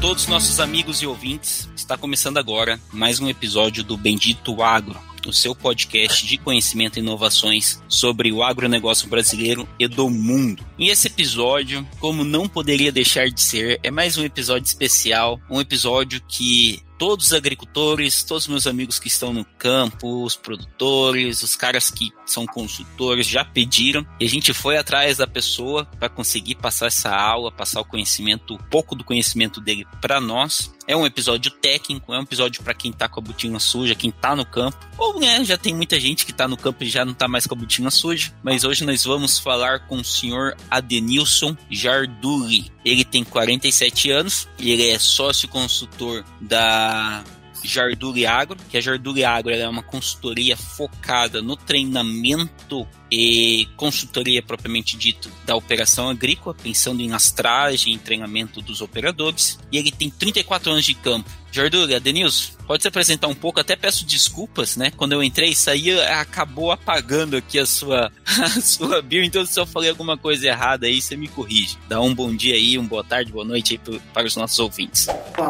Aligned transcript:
Todos 0.00 0.28
nossos 0.28 0.60
amigos 0.60 1.02
e 1.02 1.06
ouvintes. 1.06 1.68
Está 1.74 1.96
começando 1.96 2.38
agora 2.38 2.80
mais 2.92 3.18
um 3.18 3.28
episódio 3.28 3.82
do 3.82 3.96
Bendito 3.96 4.62
Agro, 4.62 4.96
o 5.26 5.32
seu 5.32 5.56
podcast 5.56 6.24
de 6.24 6.38
conhecimento 6.38 6.98
e 6.98 7.02
inovações 7.02 7.82
sobre 7.88 8.30
o 8.30 8.42
agronegócio 8.42 9.08
brasileiro 9.08 9.68
e 9.76 9.88
do 9.88 10.08
mundo. 10.08 10.64
E 10.78 10.88
esse 10.88 11.08
episódio, 11.08 11.86
como 11.98 12.22
não 12.22 12.48
poderia 12.48 12.92
deixar 12.92 13.28
de 13.28 13.40
ser, 13.40 13.80
é 13.82 13.90
mais 13.90 14.16
um 14.16 14.24
episódio 14.24 14.66
especial, 14.66 15.40
um 15.50 15.60
episódio 15.60 16.22
que 16.28 16.80
todos 16.98 17.26
os 17.26 17.32
agricultores, 17.32 18.22
todos 18.22 18.44
os 18.44 18.48
meus 18.48 18.66
amigos 18.66 18.98
que 18.98 19.08
estão 19.08 19.32
no 19.32 19.44
campo, 19.44 20.24
os 20.24 20.36
produtores, 20.36 21.42
os 21.42 21.54
caras 21.54 21.90
que 21.90 22.10
são 22.26 22.44
consultores 22.44 23.26
já 23.26 23.44
pediram 23.44 24.06
e 24.20 24.24
a 24.24 24.28
gente 24.28 24.52
foi 24.52 24.76
atrás 24.76 25.18
da 25.18 25.26
pessoa 25.26 25.84
para 25.84 26.08
conseguir 26.08 26.56
passar 26.56 26.86
essa 26.86 27.14
aula, 27.14 27.52
passar 27.52 27.80
o 27.80 27.84
conhecimento, 27.84 28.54
um 28.54 28.58
pouco 28.58 28.94
do 28.94 29.04
conhecimento 29.04 29.60
dele 29.60 29.86
para 30.00 30.20
nós. 30.20 30.76
É 30.88 30.96
um 30.96 31.04
episódio 31.04 31.50
técnico, 31.50 32.14
é 32.14 32.18
um 32.18 32.22
episódio 32.22 32.62
para 32.62 32.72
quem 32.72 32.90
tá 32.90 33.06
com 33.10 33.20
a 33.20 33.22
botina 33.22 33.60
suja, 33.60 33.94
quem 33.94 34.10
tá 34.10 34.34
no 34.34 34.46
campo, 34.46 34.78
ou 34.96 35.20
né, 35.20 35.44
já 35.44 35.58
tem 35.58 35.74
muita 35.74 36.00
gente 36.00 36.24
que 36.24 36.32
tá 36.32 36.48
no 36.48 36.56
campo 36.56 36.82
e 36.82 36.88
já 36.88 37.04
não 37.04 37.12
tá 37.12 37.28
mais 37.28 37.46
com 37.46 37.54
a 37.54 37.58
botina 37.58 37.90
suja, 37.90 38.32
mas 38.42 38.64
hoje 38.64 38.86
nós 38.86 39.04
vamos 39.04 39.38
falar 39.38 39.80
com 39.80 39.96
o 39.96 40.04
senhor 40.04 40.56
Adenilson 40.70 41.54
Jarduli. 41.70 42.72
Ele 42.82 43.04
tem 43.04 43.22
47 43.22 44.10
anos, 44.10 44.48
ele 44.58 44.88
é 44.88 44.98
sócio 44.98 45.46
consultor 45.46 46.24
da 46.40 47.22
Jarduli 47.62 48.26
Agro, 48.26 48.58
que 48.68 48.76
a 48.76 48.80
Jarduli 48.80 49.24
Agro 49.24 49.52
é 49.52 49.68
uma 49.68 49.82
consultoria 49.82 50.56
focada 50.56 51.42
no 51.42 51.56
treinamento 51.56 52.86
e 53.10 53.66
consultoria 53.76 54.42
propriamente 54.42 54.96
dito 54.96 55.30
da 55.46 55.56
operação 55.56 56.08
agrícola, 56.08 56.54
pensando 56.54 57.00
em 57.00 57.10
lastragem 57.10 57.94
e 57.94 57.98
treinamento 57.98 58.60
dos 58.60 58.80
operadores. 58.80 59.58
E 59.72 59.78
ele 59.78 59.90
tem 59.90 60.10
34 60.10 60.72
anos 60.72 60.84
de 60.84 60.94
campo. 60.94 61.30
Jardulha, 61.50 61.98
Denilson, 61.98 62.52
pode 62.66 62.82
se 62.82 62.88
apresentar 62.88 63.28
um 63.28 63.34
pouco? 63.34 63.60
Até 63.60 63.74
peço 63.74 64.06
desculpas, 64.06 64.76
né? 64.76 64.90
Quando 64.96 65.12
eu 65.12 65.22
entrei, 65.22 65.50
isso 65.50 65.70
aí 65.70 65.98
acabou 66.00 66.70
apagando 66.70 67.36
aqui 67.36 67.58
a 67.58 67.66
sua, 67.66 68.12
a 68.26 68.60
sua 68.60 69.00
bio, 69.00 69.24
então 69.24 69.44
se 69.44 69.58
eu 69.58 69.66
falei 69.66 69.90
alguma 69.90 70.16
coisa 70.16 70.46
errada 70.46 70.86
aí, 70.86 71.00
você 71.00 71.16
me 71.16 71.28
corrige. 71.28 71.76
Dá 71.88 72.00
um 72.00 72.14
bom 72.14 72.34
dia 72.34 72.54
aí, 72.54 72.78
um 72.78 72.86
boa 72.86 73.02
tarde, 73.02 73.32
boa 73.32 73.44
noite 73.44 73.80
aí 73.86 73.98
para 74.12 74.26
os 74.26 74.36
nossos 74.36 74.58
ouvintes. 74.58 75.06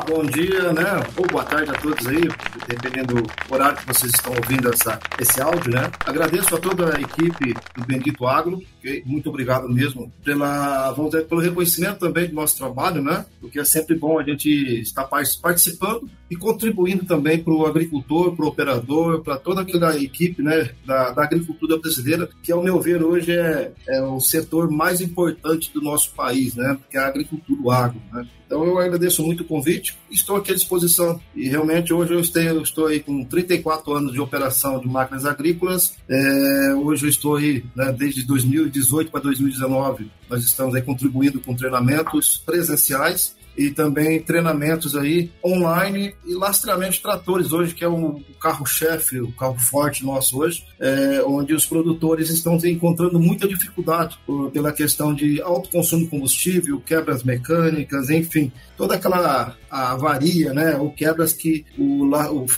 Bom 0.06 0.24
dia, 0.24 0.72
né? 0.72 0.84
Ou 1.16 1.26
boa 1.26 1.44
tarde 1.44 1.70
a 1.70 1.74
todos 1.74 2.06
aí, 2.06 2.22
dependendo 2.66 3.22
do 3.22 3.54
horário 3.54 3.76
que 3.78 3.86
vocês 3.86 4.12
estão 4.12 4.32
ouvindo 4.32 4.72
essa, 4.72 5.00
esse 5.18 5.40
áudio, 5.40 5.72
né? 5.72 5.90
Agradeço 6.04 6.54
a 6.54 6.58
toda 6.58 6.96
a 6.96 7.00
equipe 7.00 7.54
do 7.76 7.84
Bendito 7.86 8.26
Agro, 8.26 8.62
muito 9.04 9.28
obrigado 9.28 9.68
mesmo 9.68 10.12
pela, 10.24 10.92
vamos 10.92 11.10
dizer, 11.10 11.26
pelo 11.26 11.40
reconhecimento 11.40 11.98
também 11.98 12.28
do 12.28 12.34
nosso 12.34 12.56
trabalho, 12.56 13.02
né? 13.02 13.26
Porque 13.40 13.58
é 13.58 13.64
sempre 13.64 13.96
bom 13.96 14.18
a 14.18 14.22
gente 14.22 14.48
estar 14.80 15.04
participando 15.04 15.97
e 16.30 16.36
contribuindo 16.36 17.04
também 17.04 17.42
para 17.42 17.52
o 17.52 17.66
agricultor, 17.66 18.36
para 18.36 18.44
o 18.44 18.48
operador, 18.48 19.22
para 19.22 19.36
toda 19.36 19.62
aquela 19.62 19.96
equipe 19.96 20.42
né, 20.42 20.70
da, 20.84 21.10
da, 21.10 21.24
agricultura 21.24 21.78
brasileira, 21.78 22.28
que, 22.42 22.52
ao 22.52 22.62
meu 22.62 22.80
ver, 22.80 23.02
hoje 23.02 23.32
é, 23.32 23.72
é 23.88 24.02
o 24.02 24.20
setor 24.20 24.70
mais 24.70 25.00
importante 25.00 25.72
do 25.72 25.80
nosso 25.80 26.14
país, 26.14 26.54
né? 26.54 26.78
Que 26.90 26.96
é 26.96 27.00
a 27.00 27.06
agricultura, 27.06 27.60
o 27.62 27.70
agro, 27.70 28.00
né? 28.12 28.26
Então 28.48 28.64
eu 28.64 28.78
agradeço 28.78 29.22
muito 29.22 29.42
o 29.42 29.46
convite, 29.46 29.98
estou 30.10 30.36
aqui 30.36 30.52
à 30.52 30.54
disposição. 30.54 31.20
E 31.36 31.48
realmente 31.48 31.92
hoje 31.92 32.14
eu 32.14 32.20
estou, 32.20 32.42
eu 32.42 32.62
estou 32.62 32.86
aí 32.86 32.98
com 32.98 33.22
34 33.22 33.92
anos 33.92 34.12
de 34.12 34.20
operação 34.20 34.80
de 34.80 34.88
máquinas 34.88 35.26
agrícolas. 35.26 35.94
É, 36.08 36.74
hoje 36.74 37.04
eu 37.04 37.10
estou 37.10 37.36
aí, 37.36 37.62
né, 37.76 37.92
desde 37.92 38.26
2018 38.26 39.10
para 39.10 39.20
2019, 39.20 40.10
nós 40.30 40.42
estamos 40.42 40.74
aí 40.74 40.80
contribuindo 40.80 41.40
com 41.40 41.54
treinamentos 41.54 42.38
presenciais 42.38 43.36
e 43.58 43.72
também 43.72 44.20
treinamentos 44.20 44.94
aí 44.94 45.32
online 45.44 46.14
e 46.24 46.32
lastreamento 46.32 46.92
de 46.92 47.00
tratores 47.00 47.52
hoje, 47.52 47.74
que 47.74 47.82
é 47.82 47.88
o 47.88 48.20
carro-chefe, 48.40 49.20
o 49.20 49.32
carro 49.32 49.58
forte 49.58 50.06
nosso 50.06 50.38
hoje, 50.38 50.64
é, 50.78 51.20
onde 51.26 51.52
os 51.52 51.66
produtores 51.66 52.30
estão 52.30 52.56
encontrando 52.64 53.18
muita 53.18 53.48
dificuldade 53.48 54.16
por, 54.24 54.52
pela 54.52 54.72
questão 54.72 55.12
de 55.12 55.42
alto 55.42 55.70
consumo 55.70 56.04
de 56.04 56.10
combustível, 56.10 56.80
quebras 56.80 57.24
mecânicas, 57.24 58.08
enfim, 58.10 58.52
toda 58.76 58.94
aquela 58.94 59.56
avaria, 59.68 60.52
né, 60.52 60.76
ou 60.76 60.92
quebras 60.92 61.32
que 61.32 61.66
o, 61.76 62.08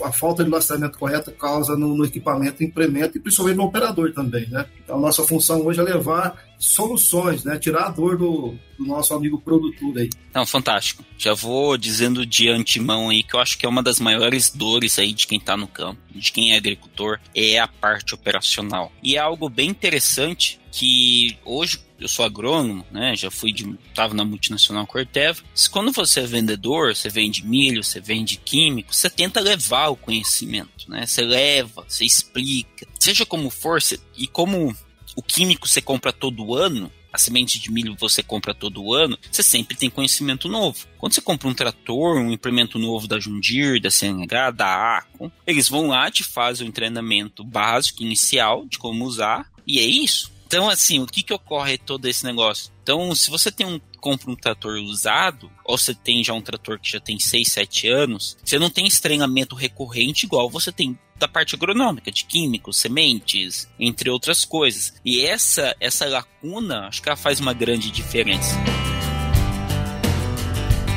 a 0.04 0.12
falta 0.12 0.44
de 0.44 0.50
lastreamento 0.50 0.98
correto 0.98 1.32
causa 1.32 1.76
no, 1.76 1.96
no 1.96 2.04
equipamento, 2.04 2.62
implemento 2.62 3.16
e 3.16 3.20
principalmente 3.20 3.56
no 3.56 3.64
operador 3.64 4.12
também, 4.12 4.46
né. 4.50 4.66
Então, 4.84 5.00
nossa 5.00 5.24
função 5.24 5.64
hoje 5.64 5.80
é 5.80 5.82
levar 5.82 6.49
soluções, 6.60 7.42
né? 7.42 7.58
Tirar 7.58 7.86
a 7.86 7.90
dor 7.90 8.18
do, 8.18 8.54
do, 8.78 8.84
nosso 8.84 9.14
amigo 9.14 9.40
produtor 9.40 9.96
aí. 9.96 10.10
Não, 10.34 10.44
fantástico. 10.44 11.02
Já 11.16 11.32
vou 11.32 11.76
dizendo 11.78 12.26
de 12.26 12.50
antemão 12.50 13.08
aí 13.08 13.22
que 13.22 13.34
eu 13.34 13.40
acho 13.40 13.56
que 13.56 13.64
é 13.64 13.68
uma 13.68 13.82
das 13.82 13.98
maiores 13.98 14.50
dores 14.50 14.98
aí 14.98 15.14
de 15.14 15.26
quem 15.26 15.38
está 15.38 15.56
no 15.56 15.66
campo, 15.66 15.98
de 16.14 16.30
quem 16.30 16.52
é 16.52 16.58
agricultor, 16.58 17.18
é 17.34 17.58
a 17.58 17.66
parte 17.66 18.14
operacional. 18.14 18.92
E 19.02 19.16
é 19.16 19.18
algo 19.18 19.48
bem 19.48 19.70
interessante 19.70 20.60
que 20.70 21.36
hoje 21.44 21.80
eu 21.98 22.08
sou 22.08 22.24
agrônomo, 22.24 22.84
né? 22.90 23.16
Já 23.16 23.30
fui 23.30 23.52
de. 23.52 23.74
tava 23.94 24.14
na 24.14 24.24
multinacional 24.24 24.86
Corteva. 24.86 25.42
Quando 25.70 25.92
você 25.92 26.20
é 26.20 26.26
vendedor, 26.26 26.94
você 26.94 27.08
vende 27.08 27.44
milho, 27.44 27.82
você 27.82 28.00
vende 28.00 28.36
químico, 28.36 28.94
você 28.94 29.08
tenta 29.08 29.40
levar 29.40 29.88
o 29.88 29.96
conhecimento, 29.96 30.88
né? 30.88 31.06
Você 31.06 31.22
leva, 31.22 31.84
você 31.88 32.04
explica. 32.04 32.86
Seja 32.98 33.24
como 33.24 33.50
for, 33.50 33.80
você, 33.80 33.98
e 34.16 34.26
como 34.26 34.76
o 35.20 35.22
químico 35.22 35.68
você 35.68 35.82
compra 35.82 36.14
todo 36.14 36.54
ano, 36.54 36.90
a 37.12 37.18
semente 37.18 37.60
de 37.60 37.70
milho 37.70 37.94
você 37.98 38.22
compra 38.22 38.54
todo 38.54 38.94
ano, 38.94 39.18
você 39.30 39.42
sempre 39.42 39.76
tem 39.76 39.90
conhecimento 39.90 40.48
novo. 40.48 40.86
Quando 40.96 41.12
você 41.12 41.20
compra 41.20 41.46
um 41.46 41.52
trator, 41.52 42.16
um 42.16 42.32
implemento 42.32 42.78
novo 42.78 43.06
da 43.06 43.20
Jundir, 43.20 43.82
da 43.82 43.90
CNH, 43.90 44.50
da 44.52 44.98
Acon, 44.98 45.30
eles 45.46 45.68
vão 45.68 45.88
lá, 45.88 46.10
te 46.10 46.24
fazem 46.24 46.66
um 46.66 46.72
treinamento 46.72 47.44
básico, 47.44 48.02
inicial, 48.02 48.64
de 48.64 48.78
como 48.78 49.04
usar, 49.04 49.46
e 49.66 49.78
é 49.78 49.84
isso. 49.84 50.32
Então, 50.46 50.70
assim, 50.70 51.00
o 51.00 51.06
que 51.06 51.22
que 51.22 51.34
ocorre 51.34 51.76
todo 51.76 52.06
esse 52.06 52.24
negócio? 52.24 52.72
Então, 52.82 53.14
se 53.14 53.30
você 53.30 53.52
tem 53.52 53.66
um 53.66 53.78
compra 54.00 54.30
um 54.30 54.34
trator 54.34 54.78
usado, 54.78 55.52
ou 55.64 55.76
você 55.76 55.94
tem 55.94 56.24
já 56.24 56.32
um 56.32 56.40
trator 56.40 56.80
que 56.80 56.90
já 56.90 56.98
tem 56.98 57.18
6, 57.18 57.46
7 57.46 57.88
anos, 57.88 58.36
você 58.42 58.58
não 58.58 58.70
tem 58.70 58.86
esse 58.86 59.00
treinamento 59.00 59.54
recorrente 59.54 60.24
igual 60.24 60.48
você 60.48 60.72
tem 60.72 60.98
da 61.20 61.28
parte 61.28 61.54
agronômica, 61.54 62.10
de 62.10 62.24
químicos, 62.24 62.78
sementes, 62.78 63.68
entre 63.78 64.10
outras 64.10 64.44
coisas. 64.44 64.94
E 65.04 65.20
essa 65.20 65.76
essa 65.78 66.06
lacuna, 66.06 66.88
acho 66.88 67.02
que 67.02 67.08
ela 67.08 67.16
faz 67.16 67.38
uma 67.38 67.52
grande 67.52 67.90
diferença. 67.90 68.56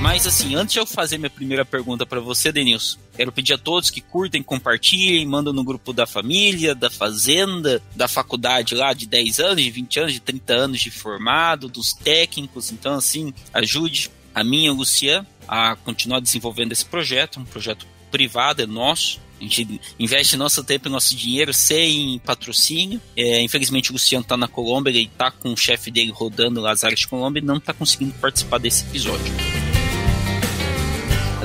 Mas 0.02 0.28
assim, 0.28 0.54
antes 0.56 0.74
de 0.74 0.80
eu 0.80 0.86
fazer 0.86 1.18
minha 1.18 1.30
primeira 1.30 1.64
pergunta 1.64 2.06
para 2.06 2.20
você, 2.20 2.52
Denilson, 2.52 3.00
quero 3.16 3.32
pedir 3.32 3.54
a 3.54 3.58
todos 3.58 3.90
que 3.90 4.02
curtem, 4.02 4.44
compartilhem, 4.44 5.26
mandam 5.26 5.54
no 5.54 5.64
grupo 5.64 5.94
da 5.94 6.06
família, 6.06 6.76
da 6.76 6.90
fazenda, 6.90 7.82
da 7.96 8.08
faculdade 8.08 8.76
lá 8.76 8.92
de 8.94 9.06
10 9.06 9.40
anos, 9.40 9.64
de 9.64 9.72
20 9.72 10.00
anos, 10.02 10.14
de 10.14 10.20
30 10.20 10.54
anos 10.54 10.82
de 10.82 10.92
formado, 10.92 11.70
dos 11.70 11.94
técnicos. 11.94 12.70
Então, 12.70 12.96
assim, 12.96 13.34
ajude 13.54 14.12
a 14.36 14.44
mim 14.44 14.66
e 14.66 14.70
o 14.70 14.74
Luciano 14.74 15.26
a 15.48 15.78
continuar 15.78 16.20
desenvolvendo 16.20 16.74
esse 16.74 16.86
projeto, 16.86 17.40
um 17.40 17.46
projeto 17.46 17.88
privado, 18.12 18.62
é 18.62 18.66
nosso. 18.66 19.22
A 19.44 19.46
gente 19.46 19.82
investe 20.00 20.38
nosso 20.38 20.64
tempo 20.64 20.88
e 20.88 20.92
nosso 20.92 21.16
dinheiro 21.16 21.54
sem 21.54 22.18
patrocínio. 22.20 23.02
É, 23.16 23.42
infelizmente 23.42 23.90
o 23.90 23.94
Luciano 23.94 24.24
está 24.24 24.38
na 24.38 24.48
Colômbia, 24.48 24.90
ele 24.90 25.10
está 25.12 25.30
com 25.30 25.52
o 25.52 25.58
chefe 25.58 25.92
dele 25.92 26.12
rodando 26.12 26.62
lá 26.62 26.72
as 26.72 26.84
áreas 26.84 27.02
de 27.02 27.08
Colômbia 27.08 27.42
e 27.42 27.46
não 27.46 27.58
está 27.58 27.74
conseguindo 27.74 28.14
participar 28.14 28.58
desse 28.58 28.86
episódio. 28.86 29.34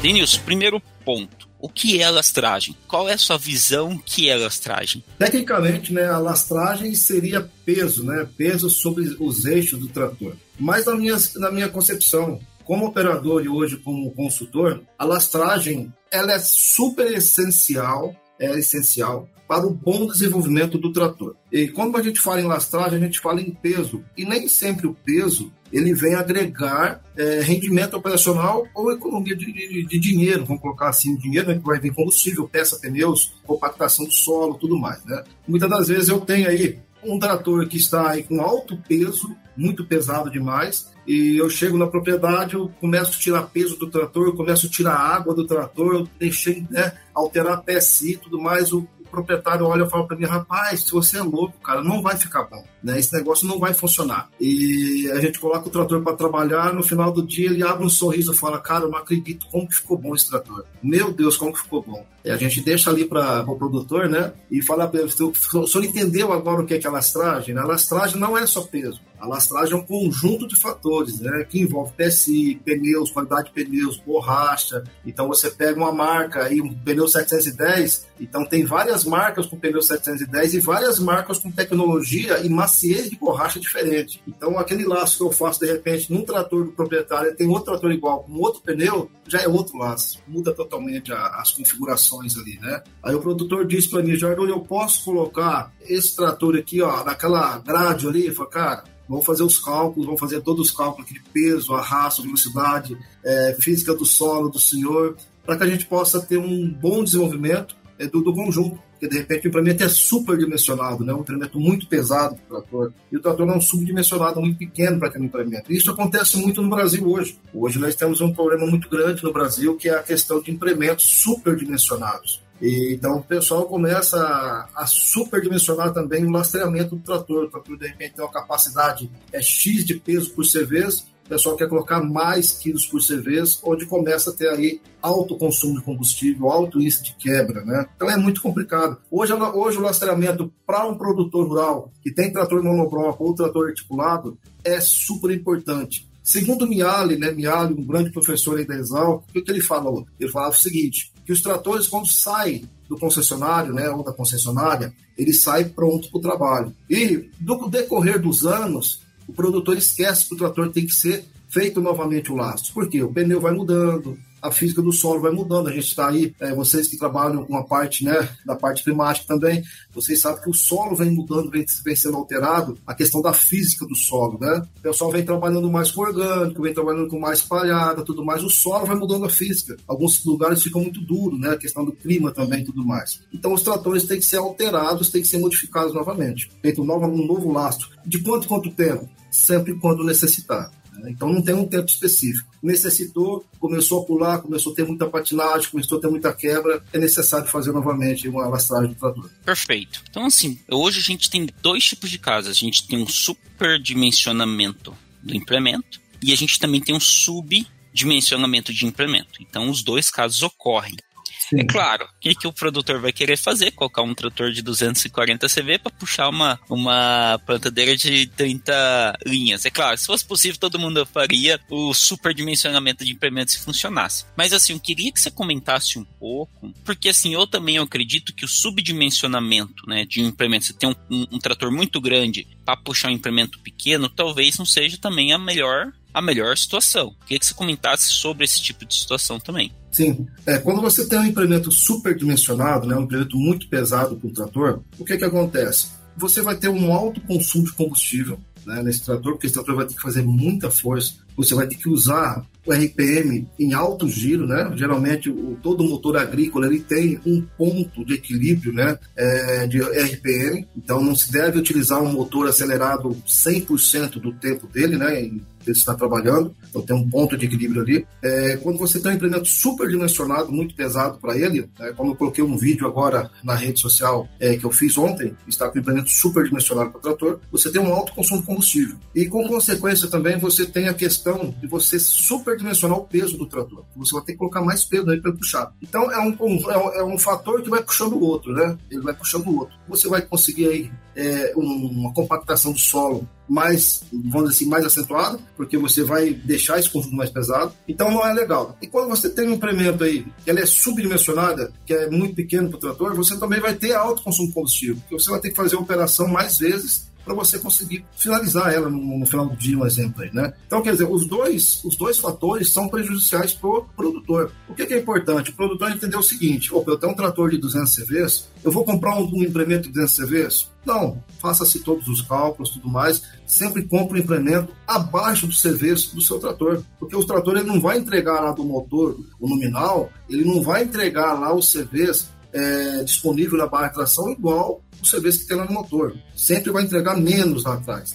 Denilson, 0.00 0.40
primeiro 0.44 0.80
ponto. 1.04 1.48
O 1.60 1.68
que 1.68 2.00
é 2.00 2.08
lastragem? 2.08 2.76
Qual 2.86 3.08
é 3.08 3.14
a 3.14 3.18
sua 3.18 3.36
visão 3.36 3.98
que 3.98 4.28
é 4.28 4.36
lastragem? 4.36 5.02
Tecnicamente, 5.18 5.92
né, 5.92 6.06
a 6.06 6.18
lastragem 6.18 6.94
seria 6.94 7.50
peso, 7.64 8.04
né, 8.04 8.28
peso 8.36 8.70
sobre 8.70 9.16
os 9.18 9.44
eixos 9.44 9.80
do 9.80 9.88
trator. 9.88 10.36
Mas 10.56 10.86
na 10.86 10.94
minha, 10.94 11.16
na 11.34 11.50
minha 11.50 11.68
concepção, 11.68 12.38
como 12.68 12.84
operador 12.84 13.42
e 13.42 13.48
hoje 13.48 13.78
como 13.78 14.12
consultor, 14.12 14.82
a 14.98 15.04
lastragem 15.06 15.90
ela 16.12 16.34
é 16.34 16.38
super 16.38 17.10
essencial, 17.10 18.14
é 18.38 18.58
essencial 18.58 19.26
para 19.48 19.66
o 19.66 19.72
bom 19.72 20.06
desenvolvimento 20.06 20.76
do 20.76 20.92
trator. 20.92 21.34
E 21.50 21.68
quando 21.68 21.96
a 21.96 22.02
gente 22.02 22.20
fala 22.20 22.42
em 22.42 22.46
lastragem, 22.46 22.98
a 22.98 23.02
gente 23.02 23.20
fala 23.20 23.40
em 23.40 23.50
peso. 23.50 24.04
E 24.14 24.26
nem 24.26 24.46
sempre 24.46 24.86
o 24.86 24.94
peso 24.94 25.50
ele 25.72 25.94
vem 25.94 26.14
agregar 26.14 27.02
é, 27.16 27.40
rendimento 27.40 27.96
operacional 27.96 28.66
ou 28.74 28.92
economia 28.92 29.34
de, 29.34 29.50
de, 29.50 29.86
de, 29.86 29.98
dinheiro, 29.98 30.44
vamos 30.44 30.60
colocar 30.60 30.90
assim, 30.90 31.16
dinheiro 31.16 31.48
né, 31.48 31.54
que 31.54 31.64
vai 31.64 31.80
vir 31.80 31.94
combustível, 31.94 32.46
peça, 32.46 32.78
pneus, 32.78 33.34
compactação 33.46 34.04
do 34.04 34.12
solo, 34.12 34.54
tudo 34.54 34.78
mais, 34.78 35.02
né? 35.06 35.24
Muitas 35.46 35.70
das 35.70 35.88
vezes 35.88 36.08
eu 36.10 36.20
tenho 36.20 36.48
aí 36.48 36.78
um 37.02 37.18
trator 37.18 37.66
que 37.66 37.76
está 37.78 38.10
aí 38.10 38.22
com 38.22 38.40
alto 38.42 38.76
peso, 38.88 39.34
muito 39.58 39.84
pesado 39.84 40.30
demais, 40.30 40.88
e 41.04 41.36
eu 41.36 41.50
chego 41.50 41.76
na 41.76 41.88
propriedade, 41.88 42.54
eu 42.54 42.70
começo 42.80 43.10
a 43.10 43.20
tirar 43.20 43.42
peso 43.42 43.76
do 43.76 43.90
trator, 43.90 44.28
eu 44.28 44.36
começo 44.36 44.66
a 44.66 44.70
tirar 44.70 44.94
água 44.94 45.34
do 45.34 45.44
trator, 45.44 45.94
eu 45.94 46.08
deixei, 46.18 46.64
né, 46.70 46.92
alterar 47.12 47.54
a 47.54 47.60
PSI 47.60 48.12
e 48.12 48.16
tudo 48.16 48.40
mais, 48.40 48.72
o, 48.72 48.86
proprietário 49.08 49.66
olha 49.66 49.84
e 49.84 49.90
fala 49.90 50.06
para 50.06 50.16
mim, 50.16 50.24
rapaz, 50.24 50.84
se 50.84 50.92
você 50.92 51.18
é 51.18 51.22
louco, 51.22 51.58
cara, 51.60 51.82
não 51.82 52.00
vai 52.00 52.16
ficar 52.16 52.44
bom, 52.44 52.64
né? 52.82 52.98
Esse 52.98 53.12
negócio 53.14 53.46
não 53.46 53.58
vai 53.58 53.74
funcionar. 53.74 54.28
E 54.40 55.10
a 55.12 55.20
gente 55.20 55.38
coloca 55.38 55.66
o 55.66 55.70
trator 55.70 56.02
para 56.02 56.16
trabalhar, 56.16 56.72
no 56.72 56.82
final 56.82 57.10
do 57.10 57.26
dia 57.26 57.46
ele 57.46 57.62
abre 57.62 57.84
um 57.84 57.88
sorriso 57.88 58.32
e 58.32 58.36
fala, 58.36 58.60
cara, 58.60 58.84
eu 58.84 58.90
não 58.90 58.98
acredito 58.98 59.46
como 59.50 59.68
que 59.68 59.74
ficou 59.74 59.98
bom 59.98 60.14
esse 60.14 60.28
trator. 60.28 60.64
Meu 60.82 61.12
Deus, 61.12 61.36
como 61.36 61.52
que 61.52 61.62
ficou 61.62 61.82
bom. 61.82 62.06
E 62.28 62.30
a 62.30 62.36
gente 62.36 62.60
deixa 62.60 62.90
ali 62.90 63.06
para 63.06 63.40
o 63.40 63.46
pro 63.46 63.56
produtor, 63.56 64.06
né? 64.06 64.34
E 64.50 64.60
fala 64.60 64.86
para 64.86 65.00
ele, 65.00 65.08
o 65.08 65.66
senhor 65.66 65.82
entendeu 65.82 66.30
agora 66.30 66.60
o 66.60 66.66
que 66.66 66.74
é, 66.74 66.78
que 66.78 66.86
é 66.86 66.90
lastragem? 66.90 67.56
A 67.56 67.64
lastragem 67.64 68.20
não 68.20 68.36
é 68.36 68.46
só 68.46 68.60
peso. 68.60 69.00
A 69.18 69.26
lastragem 69.26 69.74
é 69.74 69.76
um 69.76 69.84
conjunto 69.84 70.46
de 70.46 70.54
fatores, 70.54 71.18
né, 71.18 71.44
que 71.48 71.60
envolve 71.60 71.92
PSI, 71.96 72.60
pneus, 72.64 73.10
qualidade 73.10 73.48
de 73.48 73.64
pneus, 73.64 73.96
borracha. 73.96 74.84
Então 75.04 75.26
você 75.26 75.50
pega 75.50 75.76
uma 75.76 75.90
marca 75.90 76.44
aí, 76.44 76.60
um 76.60 76.72
pneu 76.72 77.08
710, 77.08 78.06
então 78.20 78.44
tem 78.44 78.64
várias 78.64 79.04
marcas 79.04 79.46
com 79.46 79.58
pneu 79.58 79.82
710 79.82 80.54
e 80.54 80.60
várias 80.60 81.00
marcas 81.00 81.38
com 81.38 81.50
tecnologia 81.50 82.38
e 82.44 82.48
maciez 82.48 83.10
de 83.10 83.16
borracha 83.16 83.58
diferente. 83.58 84.22
Então 84.26 84.56
aquele 84.56 84.84
laço 84.84 85.18
que 85.18 85.24
eu 85.24 85.32
faço 85.32 85.60
de 85.60 85.66
repente 85.66 86.12
num 86.12 86.24
trator 86.24 86.66
do 86.66 86.72
proprietário, 86.72 87.34
tem 87.34 87.48
outro 87.48 87.72
trator 87.72 87.90
igual 87.90 88.22
com 88.22 88.34
outro 88.34 88.60
pneu, 88.60 89.10
já 89.26 89.40
é 89.40 89.48
outro 89.48 89.78
laço. 89.78 90.20
Muda 90.28 90.54
totalmente 90.54 91.12
as 91.12 91.50
configurações 91.50 92.17
ali, 92.20 92.58
né? 92.60 92.82
Aí 93.02 93.14
o 93.14 93.20
produtor 93.20 93.66
diz 93.66 93.86
para 93.86 94.02
mim, 94.02 94.16
Jorge, 94.16 94.50
eu 94.50 94.60
posso 94.60 95.04
colocar 95.04 95.72
esse 95.82 96.14
trator 96.14 96.56
aqui, 96.56 96.80
ó, 96.82 97.04
naquela 97.04 97.58
grade 97.58 98.06
ali? 98.06 98.30
Falo, 98.32 98.48
cara, 98.48 98.84
vão 99.08 99.22
fazer 99.22 99.42
os 99.42 99.58
cálculos, 99.58 100.06
vão 100.06 100.16
fazer 100.16 100.40
todos 100.42 100.68
os 100.68 100.76
cálculos 100.76 101.10
de 101.10 101.20
peso, 101.32 101.74
arrasto, 101.74 102.22
velocidade, 102.22 102.98
é, 103.24 103.56
física 103.60 103.94
do 103.94 104.04
solo, 104.04 104.50
do 104.50 104.58
senhor, 104.58 105.16
para 105.44 105.56
que 105.56 105.64
a 105.64 105.66
gente 105.66 105.86
possa 105.86 106.20
ter 106.20 106.38
um 106.38 106.70
bom 106.70 107.02
desenvolvimento 107.02 107.74
é, 107.98 108.06
do, 108.06 108.20
do, 108.22 108.34
conjunto. 108.34 108.78
Porque, 108.98 109.06
de 109.06 109.18
repente, 109.18 109.46
o 109.46 109.48
implemento 109.48 109.84
é 109.84 109.88
superdimensionado, 109.88 111.04
né? 111.04 111.14
um 111.14 111.20
implemento 111.20 111.60
muito 111.60 111.86
pesado 111.86 112.36
para 112.48 112.58
o 112.58 112.62
trator, 112.62 112.92
e 113.12 113.16
o 113.16 113.20
trator 113.20 113.48
é 113.48 113.56
um 113.56 113.60
subdimensionado, 113.60 114.40
muito 114.40 114.58
pequeno 114.58 114.98
para 114.98 115.06
aquele 115.06 115.26
implemento. 115.26 115.72
Isso 115.72 115.88
acontece 115.88 116.36
muito 116.36 116.60
no 116.60 116.68
Brasil 116.68 117.08
hoje. 117.08 117.38
Hoje 117.54 117.78
nós 117.78 117.94
temos 117.94 118.20
um 118.20 118.32
problema 118.34 118.66
muito 118.66 118.88
grande 118.88 119.22
no 119.22 119.32
Brasil, 119.32 119.76
que 119.76 119.88
é 119.88 119.94
a 119.94 120.02
questão 120.02 120.42
de 120.42 120.50
implementos 120.50 121.04
superdimensionados. 121.04 122.42
E, 122.60 122.94
então 122.94 123.18
o 123.18 123.22
pessoal 123.22 123.66
começa 123.66 124.18
a, 124.20 124.82
a 124.82 124.86
superdimensionar 124.86 125.92
também 125.92 126.24
o 126.24 126.30
lastreamento 126.30 126.96
do 126.96 127.02
trator. 127.02 127.44
O 127.44 127.50
trator, 127.50 127.78
de 127.78 127.86
repente, 127.86 128.14
tem 128.16 128.24
uma 128.24 128.32
capacidade 128.32 129.08
é, 129.32 129.40
X 129.40 129.84
de 129.84 129.94
peso 129.94 130.32
por 130.32 130.44
CV, 130.44 130.88
o 131.28 131.36
pessoal 131.36 131.56
quer 131.56 131.68
colocar 131.68 132.02
mais 132.02 132.52
quilos 132.52 132.86
por 132.86 133.02
CV, 133.02 133.42
onde 133.62 133.84
começa 133.84 134.30
a 134.30 134.32
ter 134.32 134.48
aí 134.48 134.80
alto 135.02 135.36
consumo 135.36 135.78
de 135.78 135.84
combustível, 135.84 136.48
alto 136.48 136.80
índice 136.80 137.04
de 137.04 137.14
quebra, 137.16 137.62
né? 137.66 137.86
Então 137.94 138.10
é 138.10 138.16
muito 138.16 138.40
complicado. 138.40 138.96
Hoje, 139.10 139.34
hoje 139.34 139.76
o 139.76 139.82
lastreamento 139.82 140.50
para 140.66 140.86
um 140.86 140.96
produtor 140.96 141.46
rural 141.46 141.92
que 142.02 142.10
tem 142.10 142.32
trator 142.32 142.64
monobloco 142.64 143.22
ou 143.22 143.34
trator 143.34 143.68
articulado 143.68 144.38
é 144.64 144.80
super 144.80 145.30
importante. 145.30 146.08
Segundo 146.22 146.66
Miali, 146.66 147.18
né, 147.18 147.30
Miali, 147.30 147.74
um 147.74 147.86
grande 147.86 148.10
professor 148.10 148.58
aí 148.58 148.66
da 148.66 148.76
Exal, 148.76 149.22
o 149.28 149.32
que, 149.32 149.42
que 149.42 149.50
ele 149.50 149.60
falou? 149.60 150.06
Ele 150.18 150.30
falava 150.30 150.54
o 150.54 150.58
seguinte, 150.58 151.12
que 151.26 151.32
os 151.32 151.42
tratores, 151.42 151.86
quando 151.86 152.06
saem 152.06 152.66
do 152.88 152.98
concessionário, 152.98 153.74
né, 153.74 153.90
ou 153.90 154.02
da 154.02 154.12
concessionária, 154.12 154.94
ele 155.16 155.34
sai 155.34 155.66
pronto 155.66 156.10
para 156.10 156.18
o 156.18 156.22
trabalho. 156.22 156.74
E, 156.88 157.30
no 157.38 157.68
decorrer 157.68 158.18
dos 158.18 158.46
anos, 158.46 159.02
o 159.28 159.32
produtor 159.32 159.76
esquece 159.76 160.26
que 160.26 160.34
o 160.34 160.38
trator 160.38 160.70
tem 160.70 160.86
que 160.86 160.94
ser 160.94 161.24
feito 161.48 161.80
novamente 161.80 162.32
o 162.32 162.36
lastro. 162.36 162.72
Por 162.72 162.88
quê? 162.88 163.02
O 163.02 163.12
pneu 163.12 163.40
vai 163.40 163.52
mudando, 163.52 164.18
a 164.40 164.50
física 164.50 164.80
do 164.80 164.92
solo 164.92 165.20
vai 165.20 165.32
mudando. 165.32 165.68
A 165.68 165.72
gente 165.72 165.88
está 165.88 166.08
aí, 166.08 166.34
é, 166.40 166.54
vocês 166.54 166.88
que 166.88 166.96
trabalham 166.96 167.44
com 167.44 167.56
a 167.56 167.64
parte, 167.64 168.04
né, 168.04 168.28
da 168.44 168.56
parte 168.56 168.84
climática 168.84 169.26
também, 169.26 169.62
vocês 169.92 170.20
sabem 170.20 170.42
que 170.42 170.50
o 170.50 170.54
solo 170.54 170.94
vem 170.94 171.10
mudando, 171.10 171.50
vem, 171.50 171.64
vem 171.84 171.96
sendo 171.96 172.16
alterado, 172.16 172.78
a 172.86 172.94
questão 172.94 173.20
da 173.20 173.32
física 173.32 173.86
do 173.86 173.96
solo, 173.96 174.38
né? 174.40 174.62
O 174.78 174.82
pessoal 174.82 175.10
vem 175.10 175.24
trabalhando 175.24 175.70
mais 175.70 175.90
com 175.90 176.02
orgânico, 176.02 176.62
vem 176.62 176.72
trabalhando 176.72 177.08
com 177.08 177.18
mais 177.18 177.42
palhada, 177.42 178.04
tudo 178.04 178.24
mais. 178.24 178.42
O 178.42 178.50
solo 178.50 178.86
vai 178.86 178.96
mudando 178.96 179.24
a 179.24 179.30
física. 179.30 179.76
Alguns 179.86 180.24
lugares 180.24 180.62
ficam 180.62 180.82
muito 180.82 181.00
duros, 181.00 181.38
né? 181.38 181.50
A 181.50 181.56
questão 181.56 181.84
do 181.84 181.92
clima 181.92 182.30
também, 182.32 182.64
tudo 182.64 182.84
mais. 182.84 183.20
Então 183.32 183.52
os 183.52 183.62
tratores 183.62 184.04
têm 184.04 184.18
que 184.18 184.24
ser 184.24 184.36
alterados, 184.36 185.10
têm 185.10 185.22
que 185.22 185.28
ser 185.28 185.38
modificados 185.38 185.94
novamente. 185.94 186.50
Feito 186.62 186.82
um 186.82 186.84
novo, 186.84 187.06
um 187.06 187.26
novo 187.26 187.52
lastro. 187.52 187.88
De 188.06 188.20
quanto 188.20 188.46
quanto 188.46 188.70
tempo? 188.70 189.08
Sempre 189.30 189.74
quando 189.74 190.04
necessitar. 190.04 190.70
Né? 190.98 191.10
Então 191.10 191.32
não 191.32 191.42
tem 191.42 191.54
um 191.54 191.66
tempo 191.66 191.88
específico. 191.88 192.48
Necessitou, 192.62 193.44
começou 193.58 194.02
a 194.02 194.04
pular, 194.04 194.38
começou 194.38 194.72
a 194.72 194.76
ter 194.76 194.86
muita 194.86 195.06
patinagem, 195.06 195.70
começou 195.70 195.98
a 195.98 196.00
ter 196.00 196.08
muita 196.08 196.32
quebra, 196.32 196.82
é 196.92 196.98
necessário 196.98 197.46
fazer 197.46 197.72
novamente 197.72 198.28
uma 198.28 198.48
lastragem 198.48 198.88
do 198.90 198.94
trator. 198.96 199.30
Perfeito. 199.44 200.02
Então, 200.10 200.26
assim, 200.26 200.58
hoje 200.70 200.98
a 200.98 201.02
gente 201.02 201.30
tem 201.30 201.48
dois 201.62 201.84
tipos 201.84 202.10
de 202.10 202.18
casas. 202.18 202.50
A 202.50 202.60
gente 202.60 202.86
tem 202.86 202.98
um 202.98 203.08
superdimensionamento 203.08 204.94
do 205.22 205.34
implemento 205.34 206.00
e 206.22 206.32
a 206.32 206.36
gente 206.36 206.58
também 206.58 206.80
tem 206.80 206.94
um 206.94 207.00
subdimensionamento 207.00 208.72
de 208.72 208.86
implemento. 208.86 209.40
Então, 209.40 209.70
os 209.70 209.82
dois 209.82 210.10
casos 210.10 210.42
ocorrem. 210.42 210.96
Sim. 211.38 211.60
É 211.60 211.64
claro, 211.64 212.04
o 212.04 212.20
que, 212.20 212.34
que 212.34 212.46
o 212.46 212.52
produtor 212.52 213.00
vai 213.00 213.12
querer 213.12 213.36
fazer? 213.36 213.70
Colocar 213.70 214.02
um 214.02 214.14
trator 214.14 214.50
de 214.50 214.62
240 214.62 215.46
CV 215.48 215.78
para 215.78 215.92
puxar 215.92 216.28
uma, 216.28 216.58
uma 216.68 217.40
plantadeira 217.46 217.96
de 217.96 218.26
30 218.26 219.18
linhas. 219.24 219.64
É 219.64 219.70
claro, 219.70 219.96
se 219.96 220.06
fosse 220.06 220.24
possível, 220.24 220.58
todo 220.58 220.78
mundo 220.78 221.06
faria 221.06 221.60
o 221.70 221.94
superdimensionamento 221.94 223.04
de 223.04 223.12
implementos 223.12 223.54
se 223.54 223.60
funcionasse. 223.60 224.26
Mas 224.36 224.52
assim, 224.52 224.72
eu 224.72 224.80
queria 224.80 225.12
que 225.12 225.20
você 225.20 225.30
comentasse 225.30 225.98
um 225.98 226.04
pouco, 226.04 226.72
porque 226.84 227.08
assim, 227.08 227.34
eu 227.34 227.46
também 227.46 227.78
acredito 227.78 228.34
que 228.34 228.44
o 228.44 228.48
subdimensionamento 228.48 229.88
né, 229.88 230.04
de 230.04 230.22
um 230.22 230.26
implemento, 230.26 230.66
você 230.66 230.72
tem 230.72 230.88
um, 230.88 230.94
um, 231.10 231.26
um 231.32 231.38
trator 231.38 231.70
muito 231.70 232.00
grande 232.00 232.46
para 232.64 232.76
puxar 232.76 233.08
um 233.08 233.12
implemento 233.12 233.58
pequeno, 233.60 234.08
talvez 234.08 234.58
não 234.58 234.66
seja 234.66 234.98
também 234.98 235.32
a 235.32 235.38
melhor 235.38 235.92
a 236.18 236.22
melhor 236.22 236.56
situação. 236.56 237.14
Queria 237.24 237.38
que 237.38 237.46
você 237.46 237.54
comentasse 237.54 238.08
sobre 238.08 238.44
esse 238.44 238.60
tipo 238.60 238.84
de 238.84 238.94
situação 238.94 239.38
também. 239.38 239.72
Sim. 239.90 240.26
É, 240.44 240.58
quando 240.58 240.80
você 240.80 241.06
tem 241.06 241.18
um 241.18 241.24
implemento 241.24 241.70
superdimensionado, 241.70 242.86
né, 242.86 242.96
um 242.96 243.02
implemento 243.02 243.36
muito 243.36 243.68
pesado 243.68 244.16
para 244.16 244.28
o 244.28 244.32
trator, 244.32 244.80
o 244.98 245.04
que, 245.04 245.16
que 245.16 245.24
acontece? 245.24 245.88
Você 246.16 246.42
vai 246.42 246.56
ter 246.56 246.68
um 246.68 246.92
alto 246.92 247.20
consumo 247.20 247.64
de 247.64 247.72
combustível 247.72 248.38
né, 248.66 248.82
nesse 248.82 249.04
trator, 249.04 249.32
porque 249.32 249.46
esse 249.46 249.54
trator 249.54 249.74
vai 249.74 249.86
ter 249.86 249.94
que 249.94 250.02
fazer 250.02 250.22
muita 250.22 250.70
força. 250.70 251.14
Você 251.36 251.54
vai 251.54 251.66
ter 251.66 251.76
que 251.76 251.88
usar 251.88 252.44
o 252.66 252.72
RPM 252.72 253.46
em 253.58 253.72
alto 253.72 254.08
giro, 254.08 254.46
né? 254.46 254.70
Geralmente 254.76 255.30
o, 255.30 255.56
todo 255.62 255.84
motor 255.84 256.16
agrícola 256.16 256.66
ele 256.66 256.80
tem 256.80 257.18
um 257.24 257.40
ponto 257.56 258.04
de 258.04 258.14
equilíbrio, 258.14 258.72
né? 258.72 258.98
É, 259.16 259.66
de 259.66 259.80
RPM. 259.80 260.66
Então 260.76 261.02
não 261.02 261.14
se 261.14 261.32
deve 261.32 261.58
utilizar 261.58 262.02
um 262.02 262.12
motor 262.12 262.46
acelerado 262.46 263.16
100% 263.26 264.20
do 264.20 264.32
tempo 264.32 264.66
dele, 264.66 264.98
né? 264.98 265.22
Em 265.22 265.40
está 265.76 265.94
trabalhando, 265.94 266.54
então 266.68 266.82
tem 266.82 266.96
um 266.96 267.08
ponto 267.08 267.36
de 267.36 267.46
equilíbrio 267.46 267.82
ali. 267.82 268.06
É, 268.22 268.56
quando 268.56 268.78
você 268.78 269.00
tem 269.00 269.12
um 269.12 269.14
implemento 269.14 269.46
superdimensionado, 269.46 270.50
muito 270.50 270.74
pesado 270.74 271.18
para 271.18 271.36
ele, 271.36 271.68
é, 271.80 271.92
como 271.92 272.12
eu 272.12 272.16
coloquei 272.16 272.42
um 272.42 272.56
vídeo 272.56 272.86
agora 272.86 273.30
na 273.42 273.54
rede 273.54 273.80
social 273.80 274.28
é, 274.40 274.56
que 274.56 274.64
eu 274.64 274.70
fiz 274.70 274.96
ontem, 274.96 275.34
está 275.46 275.68
com 275.68 275.78
um 275.78 275.80
implemento 275.80 276.10
superdimensionado 276.10 276.90
para 276.90 276.98
o 276.98 277.02
trator, 277.02 277.40
você 277.50 277.70
tem 277.70 277.80
um 277.80 277.92
alto 277.92 278.12
consumo 278.14 278.40
de 278.40 278.46
combustível. 278.46 278.96
E 279.14 279.26
com 279.26 279.46
consequência 279.48 280.08
também 280.08 280.38
você 280.38 280.66
tem 280.66 280.88
a 280.88 280.94
questão 280.94 281.54
de 281.60 281.66
você 281.66 281.98
superdimensionar 281.98 282.98
o 282.98 283.04
peso 283.04 283.36
do 283.36 283.46
trator. 283.46 283.84
Você 283.96 284.14
vai 284.14 284.24
ter 284.24 284.32
que 284.32 284.38
colocar 284.38 284.62
mais 284.62 284.84
peso 284.84 285.10
aí 285.10 285.20
para 285.20 285.32
puxar. 285.32 285.72
Então 285.82 286.10
é 286.10 286.18
um, 286.18 286.36
um, 286.40 286.70
é 286.70 287.04
um 287.04 287.18
fator 287.18 287.62
que 287.62 287.70
vai 287.70 287.82
puxando 287.82 288.14
o 288.14 288.22
outro, 288.22 288.52
né? 288.52 288.76
Ele 288.90 289.00
vai 289.00 289.14
puxando 289.14 289.46
o 289.46 289.58
outro. 289.60 289.76
Você 289.88 290.08
vai 290.08 290.22
conseguir 290.22 290.68
aí 290.68 290.90
é, 291.16 291.52
uma 291.56 292.12
compactação 292.12 292.72
do 292.72 292.78
solo 292.78 293.28
mais, 293.48 294.02
vamos 294.12 294.50
dizer 294.50 294.62
assim, 294.62 294.70
mais 294.70 294.84
acentuada, 294.84 295.38
porque 295.56 295.78
você 295.78 296.02
vai 296.02 296.30
deixar 296.30 296.78
esse 296.78 296.90
conjunto 296.90 297.16
mais 297.16 297.30
pesado. 297.30 297.72
Então 297.88 298.10
não 298.10 298.26
é 298.26 298.32
legal. 298.32 298.76
E 298.82 298.86
quando 298.86 299.08
você 299.08 299.28
tem 299.30 299.48
um 299.48 299.54
implemento 299.54 300.04
aí 300.04 300.26
que 300.44 300.50
ela 300.50 300.60
é 300.60 300.66
subdimensionada, 300.66 301.72
que 301.86 301.94
é 301.94 302.10
muito 302.10 302.34
pequeno 302.34 302.68
para 302.68 302.76
o 302.76 302.80
trator, 302.80 303.14
você 303.14 303.38
também 303.38 303.60
vai 303.60 303.74
ter 303.74 303.94
alto 303.94 304.22
consumo 304.22 304.48
de 304.48 304.54
combustível, 304.54 304.96
porque 304.96 305.18
você 305.18 305.30
vai 305.30 305.40
ter 305.40 305.50
que 305.50 305.56
fazer 305.56 305.76
a 305.76 305.80
operação 305.80 306.28
mais 306.28 306.58
vezes 306.58 307.08
para 307.28 307.36
você 307.36 307.58
conseguir 307.58 308.06
finalizar 308.16 308.72
ela 308.72 308.88
no, 308.88 309.18
no, 309.18 309.26
final 309.26 309.46
do 309.46 309.54
dia, 309.54 309.76
um 309.76 309.86
exemplo 309.86 310.22
aí, 310.22 310.30
né? 310.32 310.54
Então, 310.66 310.80
quer 310.80 310.92
dizer, 310.92 311.04
os 311.04 311.26
dois, 311.26 311.84
os 311.84 311.94
dois 311.94 312.18
fatores 312.18 312.72
são 312.72 312.88
prejudiciais 312.88 313.52
para 313.52 313.68
o 313.68 313.84
produtor. 313.94 314.50
O 314.66 314.74
que, 314.74 314.86
que, 314.86 314.94
é 314.94 314.98
importante? 314.98 315.50
O 315.50 315.54
produtor 315.54 315.90
entender 315.90 316.16
o 316.16 316.22
seguinte: 316.22 316.72
opa, 316.72 316.90
eu 316.90 316.96
tenho 316.96 317.12
um 317.12 317.16
trator 317.16 317.50
de 317.50 317.58
200 317.58 317.94
CVs, 317.94 318.48
eu 318.64 318.72
vou 318.72 318.82
comprar 318.82 319.14
um, 319.18 319.28
um 319.30 319.44
implemento 319.44 319.88
de 319.88 319.92
200 319.92 320.16
CVs? 320.16 320.70
Não, 320.86 321.22
faça-se 321.38 321.80
todos 321.80 322.08
os 322.08 322.22
cálculos, 322.22 322.70
tudo 322.70 322.88
mais. 322.88 323.22
Sempre 323.46 323.82
compre 323.82 324.18
um 324.18 324.22
implemento 324.22 324.72
abaixo 324.86 325.46
do 325.46 325.54
CVs 325.54 326.06
do 326.06 326.22
seu 326.22 326.38
trator, 326.38 326.82
porque 326.98 327.14
o 327.14 327.24
trator 327.24 327.58
ele 327.58 327.68
não 327.68 327.78
vai 327.78 327.98
entregar 327.98 328.40
lá 328.40 328.52
do 328.52 328.64
motor 328.64 329.18
o 329.38 329.46
nominal, 329.46 330.10
ele 330.30 330.46
não 330.46 330.62
vai 330.62 330.84
entregar 330.84 331.38
lá 331.38 331.54
os 331.54 331.70
CVs 331.70 332.30
é, 332.54 333.04
disponível 333.04 333.58
na 333.58 333.66
barra 333.66 333.88
de 333.88 333.94
tração 333.94 334.30
igual 334.30 334.80
os 335.02 335.10
CVs 335.10 335.38
que 335.38 335.48
tem 335.48 335.56
lá 335.56 335.64
no 335.64 335.72
motor. 335.72 336.14
Sempre 336.34 336.70
vai 336.70 336.84
entregar 336.84 337.16
menos 337.16 337.64
lá 337.64 337.74
atrás. 337.74 338.14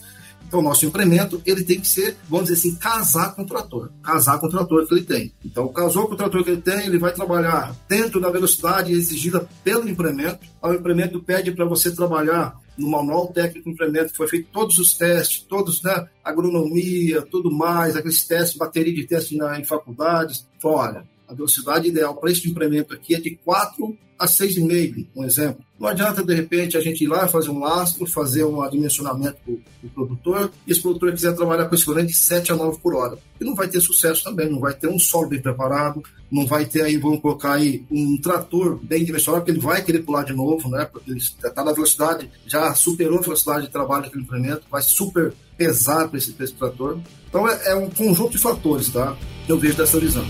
Então, 0.54 0.60
o 0.60 0.63
nosso 0.63 0.86
implemento, 0.86 1.42
ele 1.48 1.63
tem 1.63 1.80
que 1.80 1.88
ser, 1.88 2.16
vamos 2.30 2.48
dizer 2.48 2.60
assim, 2.60 2.75
casar 2.78 3.34
com 3.34 3.42
o 3.42 3.46
trator. 3.48 3.90
Casar 4.04 4.38
com 4.38 4.46
o 4.46 4.50
trator 4.52 4.88
que 4.88 4.94
ele 4.94 5.04
tem. 5.04 5.34
Então, 5.44 5.68
casou 5.70 6.08
com 6.08 6.13
o 6.13 6.16
trator 6.16 6.44
que 6.44 6.52
ele 6.52 6.62
tem, 6.62 6.86
ele 6.86 7.00
vai 7.00 7.12
trabalhar 7.12 7.75
dentro 7.90 8.22
da 8.22 8.30
velocidade 8.30 8.94
exigida 8.94 9.50
pelo 9.63 9.90
implemento. 9.90 10.46
O 10.62 10.72
implemento 10.72 11.20
pede 11.24 11.52
para 11.52 11.66
você 11.66 11.90
trabalhar 11.90 12.56
no 12.78 12.88
manual 12.88 13.28
técnico 13.34 13.68
do 13.70 13.74
implemento, 13.74 14.16
foi 14.16 14.28
feito 14.28 14.50
todos 14.52 14.78
os 14.78 14.94
testes, 14.94 15.42
todos, 15.42 15.82
né, 15.82 16.08
agronomia, 16.24 17.24
tudo 17.24 17.52
mais, 17.52 17.96
aqueles 17.96 18.24
testes, 18.24 18.56
bateria 18.56 18.94
de 18.94 19.08
testes 19.08 19.36
na, 19.36 19.60
em 19.60 19.63
faculdades. 19.63 20.46
Então, 20.58 20.72
olha, 20.72 21.04
a 21.28 21.34
velocidade 21.34 21.88
ideal 21.88 22.16
para 22.16 22.32
este 22.32 22.48
implemento 22.48 22.94
aqui 22.94 23.16
é 23.16 23.20
de 23.20 23.32
4 23.44 23.98
a 24.24 24.25
6,5, 24.25 25.06
um 25.13 25.25
exemplo. 25.25 25.62
Não 25.77 25.89
adianta, 25.89 26.24
de 26.24 26.34
repente, 26.34 26.77
a 26.77 26.80
gente 26.80 27.03
ir 27.03 27.08
lá 27.08 27.27
fazer 27.27 27.50
um 27.50 27.60
lastro, 27.60 28.06
fazer 28.06 28.46
um 28.46 28.65
dimensionamento 28.70 29.38
para 29.44 29.53
o 29.53 29.89
produtor, 29.89 30.51
e 30.65 30.72
esse 30.72 30.82
produtor 30.82 31.12
quiser 31.12 31.36
trabalhar 31.36 31.65
com 31.65 31.75
esse 31.75 31.84
corrente 31.84 32.13
de 32.13 32.18
7 32.18 32.53
a 32.53 32.56
9 32.56 32.80
por 32.80 32.96
hora. 32.96 33.18
E 33.39 33.44
não 33.44 33.53
vai 33.53 33.68
ter 33.68 33.82
sucesso 33.82 34.24
também, 34.24 34.50
não 34.50 34.62
vai 34.62 34.74
ter 34.74 34.88
um 34.88 34.98
solo 34.98 35.27
bem 35.27 35.42
preparado, 35.42 36.01
não 36.32 36.46
vai 36.46 36.65
ter 36.65 36.84
aí, 36.84 36.96
vamos 36.96 37.20
colocar 37.20 37.56
aí, 37.56 37.84
um 37.92 38.18
trator 38.18 38.80
bem 38.82 39.03
dimensionado, 39.03 39.44
porque 39.44 39.60
ele 39.60 39.65
vai 39.65 39.84
querer 39.84 40.00
pular 40.00 40.24
de 40.24 40.32
novo, 40.32 40.70
né? 40.70 40.86
Porque 40.86 41.12
ele 41.12 41.20
está 41.20 41.62
na 41.62 41.74
velocidade, 41.74 42.32
já 42.48 42.74
superou 42.74 43.20
a 43.20 43.24
velocidade 43.24 43.65
de 43.65 43.72
trabalho 43.74 44.03
daquele 44.03 44.24
implemento, 44.24 44.63
vai 44.72 44.82
super 44.82 45.34
pesar 45.58 46.08
para 46.08 46.18
esse, 46.18 46.34
esse 46.39 46.53
trator. 46.53 46.98
Então 47.27 47.46
é, 47.46 47.72
é 47.72 47.75
um 47.75 47.89
conjunto 47.89 48.32
de 48.32 48.38
fatores, 48.38 48.88
tá? 48.88 49.18
Que 49.46 49.51
eu 49.51 49.60
vejo 49.60 49.75
dessa 49.75 50.00
visão. 50.00 50.24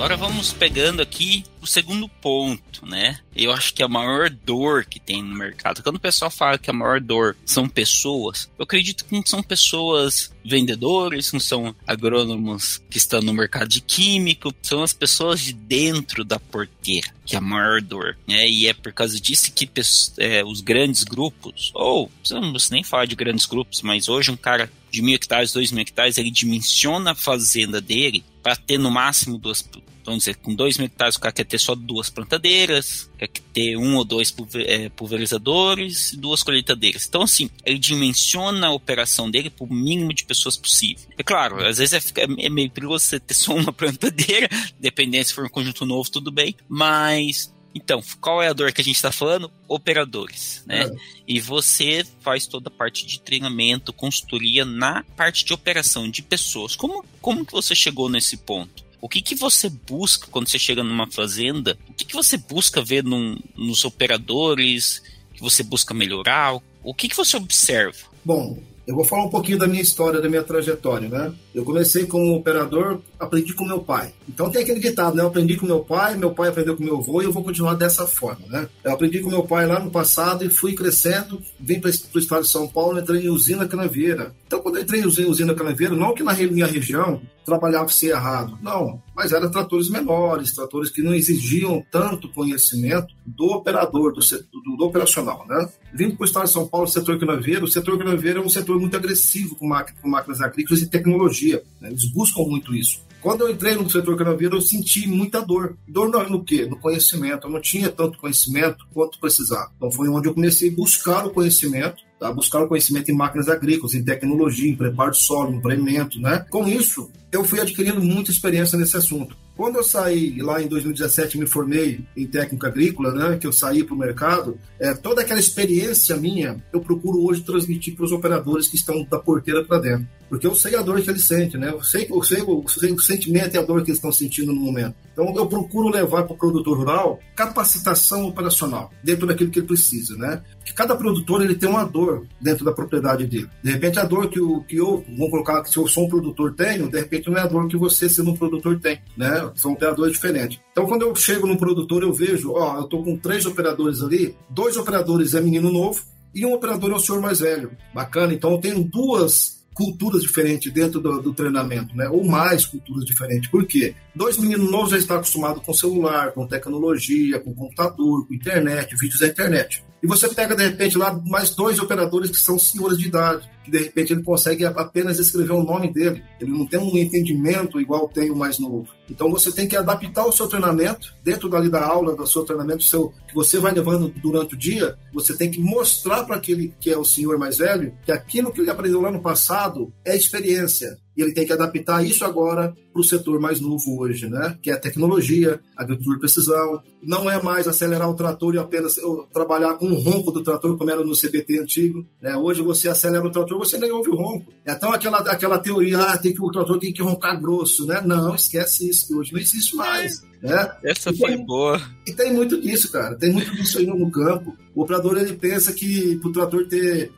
Agora 0.00 0.16
vamos 0.16 0.50
pegando 0.50 1.02
aqui 1.02 1.44
o 1.60 1.66
segundo 1.66 2.08
ponto, 2.08 2.86
né? 2.86 3.20
Eu 3.36 3.52
acho 3.52 3.74
que 3.74 3.82
a 3.82 3.86
maior 3.86 4.30
dor 4.30 4.86
que 4.86 4.98
tem 4.98 5.22
no 5.22 5.36
mercado, 5.36 5.82
quando 5.82 5.96
o 5.96 6.00
pessoal 6.00 6.30
fala 6.30 6.56
que 6.56 6.70
a 6.70 6.72
maior 6.72 6.98
dor 6.98 7.36
são 7.44 7.68
pessoas, 7.68 8.48
eu 8.58 8.62
acredito 8.62 9.04
que 9.04 9.14
não 9.14 9.22
são 9.26 9.42
pessoas 9.42 10.32
vendedores, 10.42 11.34
não 11.34 11.38
são 11.38 11.76
agrônomos 11.86 12.80
que 12.88 12.96
estão 12.96 13.20
no 13.20 13.34
mercado 13.34 13.68
de 13.68 13.82
químico, 13.82 14.54
são 14.62 14.82
as 14.82 14.94
pessoas 14.94 15.38
de 15.38 15.52
dentro 15.52 16.24
da 16.24 16.40
porteira 16.40 17.12
que 17.30 17.36
é 17.36 17.38
a 17.38 17.42
maior 17.42 17.80
dor, 17.80 18.18
né? 18.26 18.48
E 18.48 18.66
é 18.66 18.72
por 18.72 18.92
causa 18.92 19.20
disso 19.20 19.52
que 19.52 19.70
é, 20.18 20.42
os 20.42 20.60
grandes 20.60 21.04
grupos, 21.04 21.70
ou 21.74 22.10
não 22.28 22.52
nem 22.72 22.82
falar 22.82 23.04
de 23.04 23.14
grandes 23.14 23.46
grupos, 23.46 23.82
mas 23.82 24.08
hoje 24.08 24.32
um 24.32 24.36
cara 24.36 24.68
de 24.90 25.00
mil 25.00 25.14
hectares, 25.14 25.52
dois 25.52 25.70
mil 25.70 25.82
hectares, 25.82 26.18
ele 26.18 26.30
dimensiona 26.32 27.12
a 27.12 27.14
fazenda 27.14 27.80
dele 27.80 28.24
para 28.42 28.56
ter 28.56 28.78
no 28.78 28.90
máximo 28.90 29.38
duas, 29.38 29.62
vamos 30.04 30.20
dizer, 30.20 30.36
com 30.36 30.54
dois 30.54 30.78
mil 30.78 30.86
hectares 30.86 31.16
o 31.16 31.20
cara 31.20 31.32
quer 31.32 31.44
ter 31.44 31.58
só 31.58 31.74
duas 31.74 32.10
plantadeiras, 32.10 33.10
quer 33.18 33.28
ter 33.52 33.76
um 33.76 33.96
ou 33.96 34.04
dois 34.04 34.34
é, 34.54 34.88
pulverizadores 34.88 36.12
e 36.12 36.16
duas 36.16 36.42
colheitadeiras. 36.42 37.06
Então, 37.06 37.22
assim, 37.22 37.50
ele 37.64 37.78
dimensiona 37.78 38.68
a 38.68 38.72
operação 38.72 39.30
dele 39.30 39.50
para 39.50 39.64
o 39.64 39.72
mínimo 39.72 40.12
de 40.12 40.24
pessoas 40.24 40.56
possível. 40.56 41.04
É 41.18 41.22
claro, 41.22 41.64
às 41.64 41.78
vezes 41.78 42.12
é, 42.16 42.22
é 42.38 42.48
meio 42.48 42.70
perigoso 42.70 43.04
você 43.04 43.20
ter 43.20 43.34
só 43.34 43.54
uma 43.54 43.72
plantadeira, 43.72 44.48
dependendo 44.78 45.24
se 45.24 45.34
for 45.34 45.44
um 45.44 45.50
conjunto 45.50 45.84
novo, 45.84 46.10
tudo 46.10 46.30
bem, 46.30 46.54
mas 46.68 47.52
então, 47.74 48.02
qual 48.20 48.42
é 48.42 48.48
a 48.48 48.52
dor 48.52 48.72
que 48.72 48.80
a 48.80 48.84
gente 48.84 48.96
está 48.96 49.12
falando? 49.12 49.50
Operadores, 49.68 50.62
né? 50.66 50.84
É. 50.84 50.90
E 51.26 51.40
você 51.40 52.04
faz 52.20 52.46
toda 52.46 52.68
a 52.68 52.72
parte 52.72 53.06
de 53.06 53.20
treinamento, 53.20 53.92
consultoria 53.92 54.64
na 54.64 55.04
parte 55.16 55.44
de 55.44 55.52
operação 55.52 56.10
de 56.10 56.22
pessoas. 56.22 56.74
Como, 56.74 57.04
como 57.20 57.46
que 57.46 57.52
você 57.52 57.74
chegou 57.74 58.08
nesse 58.08 58.36
ponto? 58.36 58.89
O 59.00 59.08
que, 59.08 59.22
que 59.22 59.34
você 59.34 59.68
busca 59.68 60.28
quando 60.30 60.48
você 60.48 60.58
chega 60.58 60.84
numa 60.84 61.10
fazenda? 61.10 61.78
O 61.88 61.94
que, 61.94 62.04
que 62.04 62.14
você 62.14 62.36
busca 62.36 62.82
ver 62.82 63.02
num, 63.02 63.38
nos 63.56 63.84
operadores? 63.84 65.02
Que 65.34 65.40
você 65.40 65.62
busca 65.62 65.94
melhorar? 65.94 66.60
O 66.82 66.94
que, 66.94 67.08
que 67.08 67.16
você 67.16 67.36
observa? 67.36 67.98
Bom, 68.22 68.58
eu 68.90 68.96
vou 68.96 69.04
falar 69.04 69.24
um 69.24 69.30
pouquinho 69.30 69.56
da 69.56 69.68
minha 69.68 69.80
história, 69.80 70.20
da 70.20 70.28
minha 70.28 70.42
trajetória, 70.42 71.08
né? 71.08 71.32
Eu 71.54 71.64
comecei 71.64 72.06
como 72.06 72.34
operador, 72.34 73.00
aprendi 73.20 73.54
com 73.54 73.64
meu 73.64 73.78
pai. 73.80 74.12
Então 74.28 74.50
tem 74.50 74.62
aquele 74.62 74.80
ditado, 74.80 75.14
né? 75.14 75.22
Eu 75.22 75.28
aprendi 75.28 75.56
com 75.56 75.64
meu 75.64 75.80
pai, 75.80 76.16
meu 76.16 76.32
pai 76.32 76.48
aprendeu 76.48 76.76
com 76.76 76.82
meu 76.82 76.96
avô 76.96 77.22
e 77.22 77.24
eu 77.24 77.32
vou 77.32 77.44
continuar 77.44 77.74
dessa 77.74 78.04
forma, 78.06 78.44
né? 78.48 78.68
Eu 78.82 78.92
aprendi 78.92 79.20
com 79.20 79.30
meu 79.30 79.44
pai 79.44 79.64
lá 79.64 79.78
no 79.78 79.92
passado 79.92 80.44
e 80.44 80.48
fui 80.48 80.74
crescendo, 80.74 81.40
vim 81.58 81.78
para 81.78 81.88
o 81.88 82.18
estado 82.18 82.42
de 82.42 82.48
São 82.48 82.66
Paulo, 82.66 82.98
entrei 82.98 83.26
em 83.26 83.30
usina 83.30 83.68
canavieira. 83.68 84.34
Então 84.46 84.60
quando 84.60 84.76
eu 84.76 84.82
entrei 84.82 85.02
em 85.02 85.06
usina 85.06 85.54
canavieira, 85.54 85.94
não 85.94 86.12
que 86.12 86.24
na 86.24 86.34
minha 86.34 86.66
região 86.66 87.22
trabalhava-se 87.50 88.06
errado, 88.06 88.56
não, 88.62 89.02
mas 89.14 89.32
eram 89.32 89.50
tratores 89.50 89.90
menores, 89.90 90.52
tratores 90.52 90.88
que 90.88 91.02
não 91.02 91.12
exigiam 91.12 91.84
tanto 91.90 92.28
conhecimento 92.28 93.12
do 93.26 93.46
operador, 93.46 94.12
do, 94.12 94.22
setor, 94.22 94.46
do, 94.62 94.76
do 94.76 94.84
operacional, 94.84 95.44
né? 95.48 95.68
Vindo 95.92 96.14
para 96.14 96.22
o 96.22 96.26
estado 96.26 96.46
de 96.46 96.52
São 96.52 96.68
Paulo, 96.68 96.86
setor 96.86 97.18
canavieiro, 97.18 97.64
o 97.64 97.70
setor 97.70 97.98
canavieiro 97.98 98.40
é 98.40 98.44
um 98.44 98.48
setor 98.48 98.78
muito 98.78 98.96
agressivo 98.96 99.56
com, 99.56 99.68
com 100.00 100.08
máquinas 100.08 100.40
agrícolas 100.40 100.80
e 100.80 100.86
tecnologia. 100.86 101.60
Né? 101.80 101.88
Eles 101.88 102.04
buscam 102.04 102.42
muito 102.44 102.72
isso. 102.72 103.00
Quando 103.20 103.42
eu 103.42 103.50
entrei 103.50 103.74
no 103.74 103.90
setor 103.90 104.16
canavieiro, 104.16 104.56
eu 104.56 104.62
senti 104.62 105.06
muita 105.08 105.42
dor. 105.42 105.76
Dor 105.86 106.08
no, 106.30 106.44
quê? 106.44 106.64
No 106.64 106.76
conhecimento. 106.76 107.46
Eu 107.46 107.50
não 107.50 107.60
tinha 107.60 107.90
tanto 107.90 108.18
conhecimento 108.18 108.86
quanto 108.94 109.18
precisava. 109.18 109.70
Então 109.76 109.90
foi 109.90 110.08
onde 110.08 110.28
eu 110.28 110.34
comecei 110.34 110.70
a 110.70 110.74
buscar 110.74 111.26
o 111.26 111.30
conhecimento 111.30 112.02
tá? 112.20 112.30
buscar 112.30 112.62
o 112.62 112.68
conhecimento 112.68 113.10
em 113.10 113.16
máquinas 113.16 113.48
agrícolas, 113.48 113.94
em 113.94 114.04
tecnologia, 114.04 114.70
em 114.70 114.76
preparo 114.76 115.12
de 115.12 115.16
solo, 115.16 115.54
em 115.54 115.60
premento, 115.60 116.20
né? 116.20 116.44
Com 116.50 116.68
isso, 116.68 117.10
eu 117.32 117.44
fui 117.44 117.60
adquirindo 117.60 118.02
muita 118.02 118.30
experiência 118.30 118.78
nesse 118.78 118.96
assunto. 118.96 119.36
Quando 119.56 119.76
eu 119.76 119.84
saí 119.84 120.40
lá 120.40 120.62
em 120.62 120.66
2017, 120.66 121.38
me 121.38 121.46
formei 121.46 122.00
em 122.16 122.26
técnica 122.26 122.68
agrícola, 122.68 123.12
né, 123.12 123.36
que 123.36 123.46
eu 123.46 123.52
saí 123.52 123.84
para 123.84 123.94
o 123.94 123.98
mercado, 123.98 124.58
é, 124.78 124.94
toda 124.94 125.20
aquela 125.20 125.38
experiência 125.38 126.16
minha, 126.16 126.62
eu 126.72 126.80
procuro 126.80 127.22
hoje 127.22 127.42
transmitir 127.42 127.94
para 127.94 128.06
os 128.06 128.12
operadores 128.12 128.68
que 128.68 128.76
estão 128.76 129.04
da 129.04 129.18
porteira 129.18 129.62
para 129.62 129.78
dentro. 129.78 130.08
Porque 130.30 130.46
eu 130.46 130.54
sei 130.54 130.76
a 130.76 130.80
dor 130.80 131.02
que 131.02 131.10
eles 131.10 131.24
sentem, 131.24 131.60
né? 131.60 131.70
Eu 131.70 131.82
sei, 131.82 132.06
eu 132.08 132.22
sei, 132.22 132.40
eu 132.40 132.64
sei 132.68 132.92
o 132.92 133.00
sentimento 133.00 133.56
e 133.56 133.58
a 133.58 133.62
dor 133.62 133.82
que 133.82 133.90
eles 133.90 133.98
estão 133.98 134.12
sentindo 134.12 134.52
no 134.52 134.60
momento. 134.60 134.94
Então 135.12 135.34
eu 135.36 135.46
procuro 135.46 135.88
levar 135.88 136.22
para 136.22 136.34
o 136.34 136.38
produtor 136.38 136.78
rural 136.78 137.18
capacitação 137.34 138.28
operacional 138.28 138.92
dentro 139.02 139.26
daquilo 139.26 139.50
que 139.50 139.58
ele 139.58 139.66
precisa, 139.66 140.16
né? 140.16 140.40
Porque 140.58 140.72
cada 140.72 140.94
produtor 140.94 141.42
ele 141.42 141.56
tem 141.56 141.68
uma 141.68 141.84
dor 141.84 142.28
dentro 142.40 142.64
da 142.64 142.72
propriedade 142.72 143.26
dele. 143.26 143.50
De 143.60 143.72
repente 143.72 143.98
a 143.98 144.04
dor 144.04 144.28
que, 144.28 144.40
o, 144.40 144.62
que 144.62 144.76
eu, 144.76 145.04
vamos 145.08 145.30
colocar 145.30 145.64
que 145.64 145.70
se 145.70 145.78
eu 145.78 145.88
sou 145.88 146.04
um 146.04 146.08
produtor 146.08 146.54
tenho, 146.54 146.88
de 146.88 147.00
repente 147.00 147.19
não 147.28 147.36
é 147.36 147.42
a 147.42 147.46
dor 147.46 147.68
que 147.68 147.76
você 147.76 148.08
sendo 148.08 148.30
um 148.30 148.36
produtor 148.36 148.78
tem, 148.78 149.00
né? 149.16 149.50
são 149.54 149.72
operadores 149.72 150.12
diferentes. 150.12 150.60
Então, 150.70 150.86
quando 150.86 151.02
eu 151.02 151.14
chego 151.14 151.46
no 151.46 151.58
produtor, 151.58 152.02
eu 152.02 152.12
vejo, 152.12 152.52
ó, 152.52 152.76
eu 152.76 152.84
estou 152.84 153.02
com 153.02 153.16
três 153.16 153.44
operadores 153.44 154.00
ali, 154.02 154.36
dois 154.48 154.76
operadores 154.76 155.34
é 155.34 155.40
menino 155.40 155.70
novo 155.70 156.02
e 156.34 156.46
um 156.46 156.54
operador 156.54 156.92
é 156.92 156.94
o 156.94 157.00
senhor 157.00 157.20
mais 157.20 157.40
velho. 157.40 157.72
Bacana, 157.92 158.32
então 158.32 158.52
eu 158.52 158.58
tenho 158.58 158.84
duas 158.84 159.60
culturas 159.74 160.22
diferentes 160.22 160.72
dentro 160.72 161.00
do, 161.00 161.22
do, 161.22 161.32
treinamento, 161.32 161.96
né? 161.96 162.08
Ou 162.08 162.24
mais 162.24 162.66
culturas 162.66 163.04
diferentes. 163.04 163.48
Por 163.50 163.64
quê? 163.66 163.94
Dois 164.14 164.36
meninos 164.36 164.70
novos 164.70 164.90
já 164.90 164.98
estão 164.98 165.16
acostumados 165.16 165.62
com 165.64 165.72
celular, 165.72 166.32
com 166.32 166.46
tecnologia, 166.46 167.40
com 167.40 167.54
computador, 167.54 168.26
com 168.26 168.34
internet, 168.34 168.94
vídeos 168.96 169.20
da 169.20 169.28
internet. 169.28 169.82
E 170.02 170.06
você 170.06 170.28
pega, 170.28 170.56
de 170.56 170.64
repente, 170.64 170.98
lá 170.98 171.12
mais 171.26 171.50
dois 171.50 171.78
operadores 171.78 172.30
que 172.30 172.38
são 172.38 172.58
senhores 172.58 172.98
de 172.98 173.06
idade, 173.06 173.48
que 173.64 173.70
de 173.70 173.78
repente 173.78 174.12
ele 174.12 174.22
consegue 174.22 174.64
apenas 174.64 175.18
escrever 175.18 175.52
o 175.52 175.62
nome 175.62 175.92
dele. 175.92 176.22
Ele 176.40 176.50
não 176.50 176.66
tem 176.66 176.80
um 176.80 176.96
entendimento 176.96 177.80
igual 177.80 178.08
tem 178.08 178.30
o 178.30 178.36
mais 178.36 178.58
novo. 178.58 178.88
Então 179.08 179.30
você 179.30 179.52
tem 179.52 179.68
que 179.68 179.76
adaptar 179.76 180.24
o 180.24 180.32
seu 180.32 180.46
treinamento, 180.46 181.14
dentro 181.22 181.48
dali 181.48 181.68
da 181.68 181.84
aula, 181.84 182.14
do 182.14 182.26
seu 182.26 182.44
treinamento 182.44 182.84
seu, 182.84 183.12
que 183.28 183.34
você 183.34 183.58
vai 183.58 183.72
levando 183.72 184.08
durante 184.22 184.54
o 184.54 184.58
dia, 184.58 184.96
você 185.12 185.36
tem 185.36 185.50
que 185.50 185.60
mostrar 185.60 186.24
para 186.24 186.36
aquele 186.36 186.74
que 186.80 186.90
é 186.90 186.98
o 186.98 187.04
senhor 187.04 187.38
mais 187.38 187.58
velho 187.58 187.94
que 188.04 188.12
aquilo 188.12 188.52
que 188.52 188.60
ele 188.60 188.70
aprendeu 188.70 189.00
lá 189.00 189.10
no 189.10 189.22
passado 189.22 189.92
é 190.04 190.16
experiência 190.16 190.96
e 191.16 191.22
ele 191.22 191.32
tem 191.32 191.46
que 191.46 191.52
adaptar 191.52 192.04
isso 192.04 192.24
agora 192.24 192.74
para 192.92 193.00
o 193.00 193.04
setor 193.04 193.38
mais 193.40 193.60
novo 193.60 194.00
hoje, 194.00 194.28
né? 194.28 194.56
Que 194.62 194.70
é 194.70 194.74
a 194.74 194.78
tecnologia, 194.78 195.60
a 195.76 195.82
agricultura 195.82 196.16
de 196.16 196.20
precisão. 196.20 196.82
Não 197.02 197.30
é 197.30 197.42
mais 197.42 197.68
acelerar 197.68 198.08
o 198.08 198.14
trator 198.14 198.54
e 198.54 198.58
apenas 198.58 198.96
trabalhar 199.32 199.74
com 199.74 199.86
o 199.86 199.98
ronco 199.98 200.32
do 200.32 200.42
trator, 200.42 200.76
como 200.78 200.90
era 200.90 201.04
no 201.04 201.16
CBT 201.16 201.60
antigo. 201.60 202.06
Né? 202.20 202.36
Hoje 202.36 202.62
você 202.62 202.88
acelera 202.88 203.26
o 203.26 203.30
trator 203.30 203.49
trator, 203.50 203.58
você 203.58 203.78
nem 203.78 203.90
ouve 203.90 204.10
o 204.10 204.16
ronco. 204.16 204.52
Então 204.66 204.92
aquela, 204.92 205.18
aquela 205.18 205.58
teoria, 205.58 205.98
ah, 205.98 206.18
tem 206.18 206.32
que, 206.32 206.42
o 206.42 206.50
trator 206.50 206.78
tem 206.78 206.92
que 206.92 207.02
roncar 207.02 207.40
grosso, 207.40 207.86
né? 207.86 208.00
Não, 208.04 208.34
esquece 208.34 208.88
isso, 208.88 209.18
hoje 209.18 209.32
não 209.32 209.40
existe 209.40 209.74
mais. 209.74 210.22
Né? 210.40 210.72
Essa 210.84 211.12
foi 211.12 211.36
tem, 211.36 211.44
boa. 211.44 211.80
E 212.06 212.12
tem 212.12 212.32
muito 212.32 212.58
disso, 212.60 212.90
cara. 212.90 213.14
Tem 213.16 213.30
muito 213.30 213.54
disso 213.54 213.78
aí 213.78 213.86
no 213.86 214.10
campo. 214.10 214.56
O 214.74 214.82
operador 214.82 215.18
ele 215.18 215.34
pensa 215.34 215.72
que 215.72 216.16
pro 216.16 216.32
trator 216.32 216.66
ter 216.66 217.12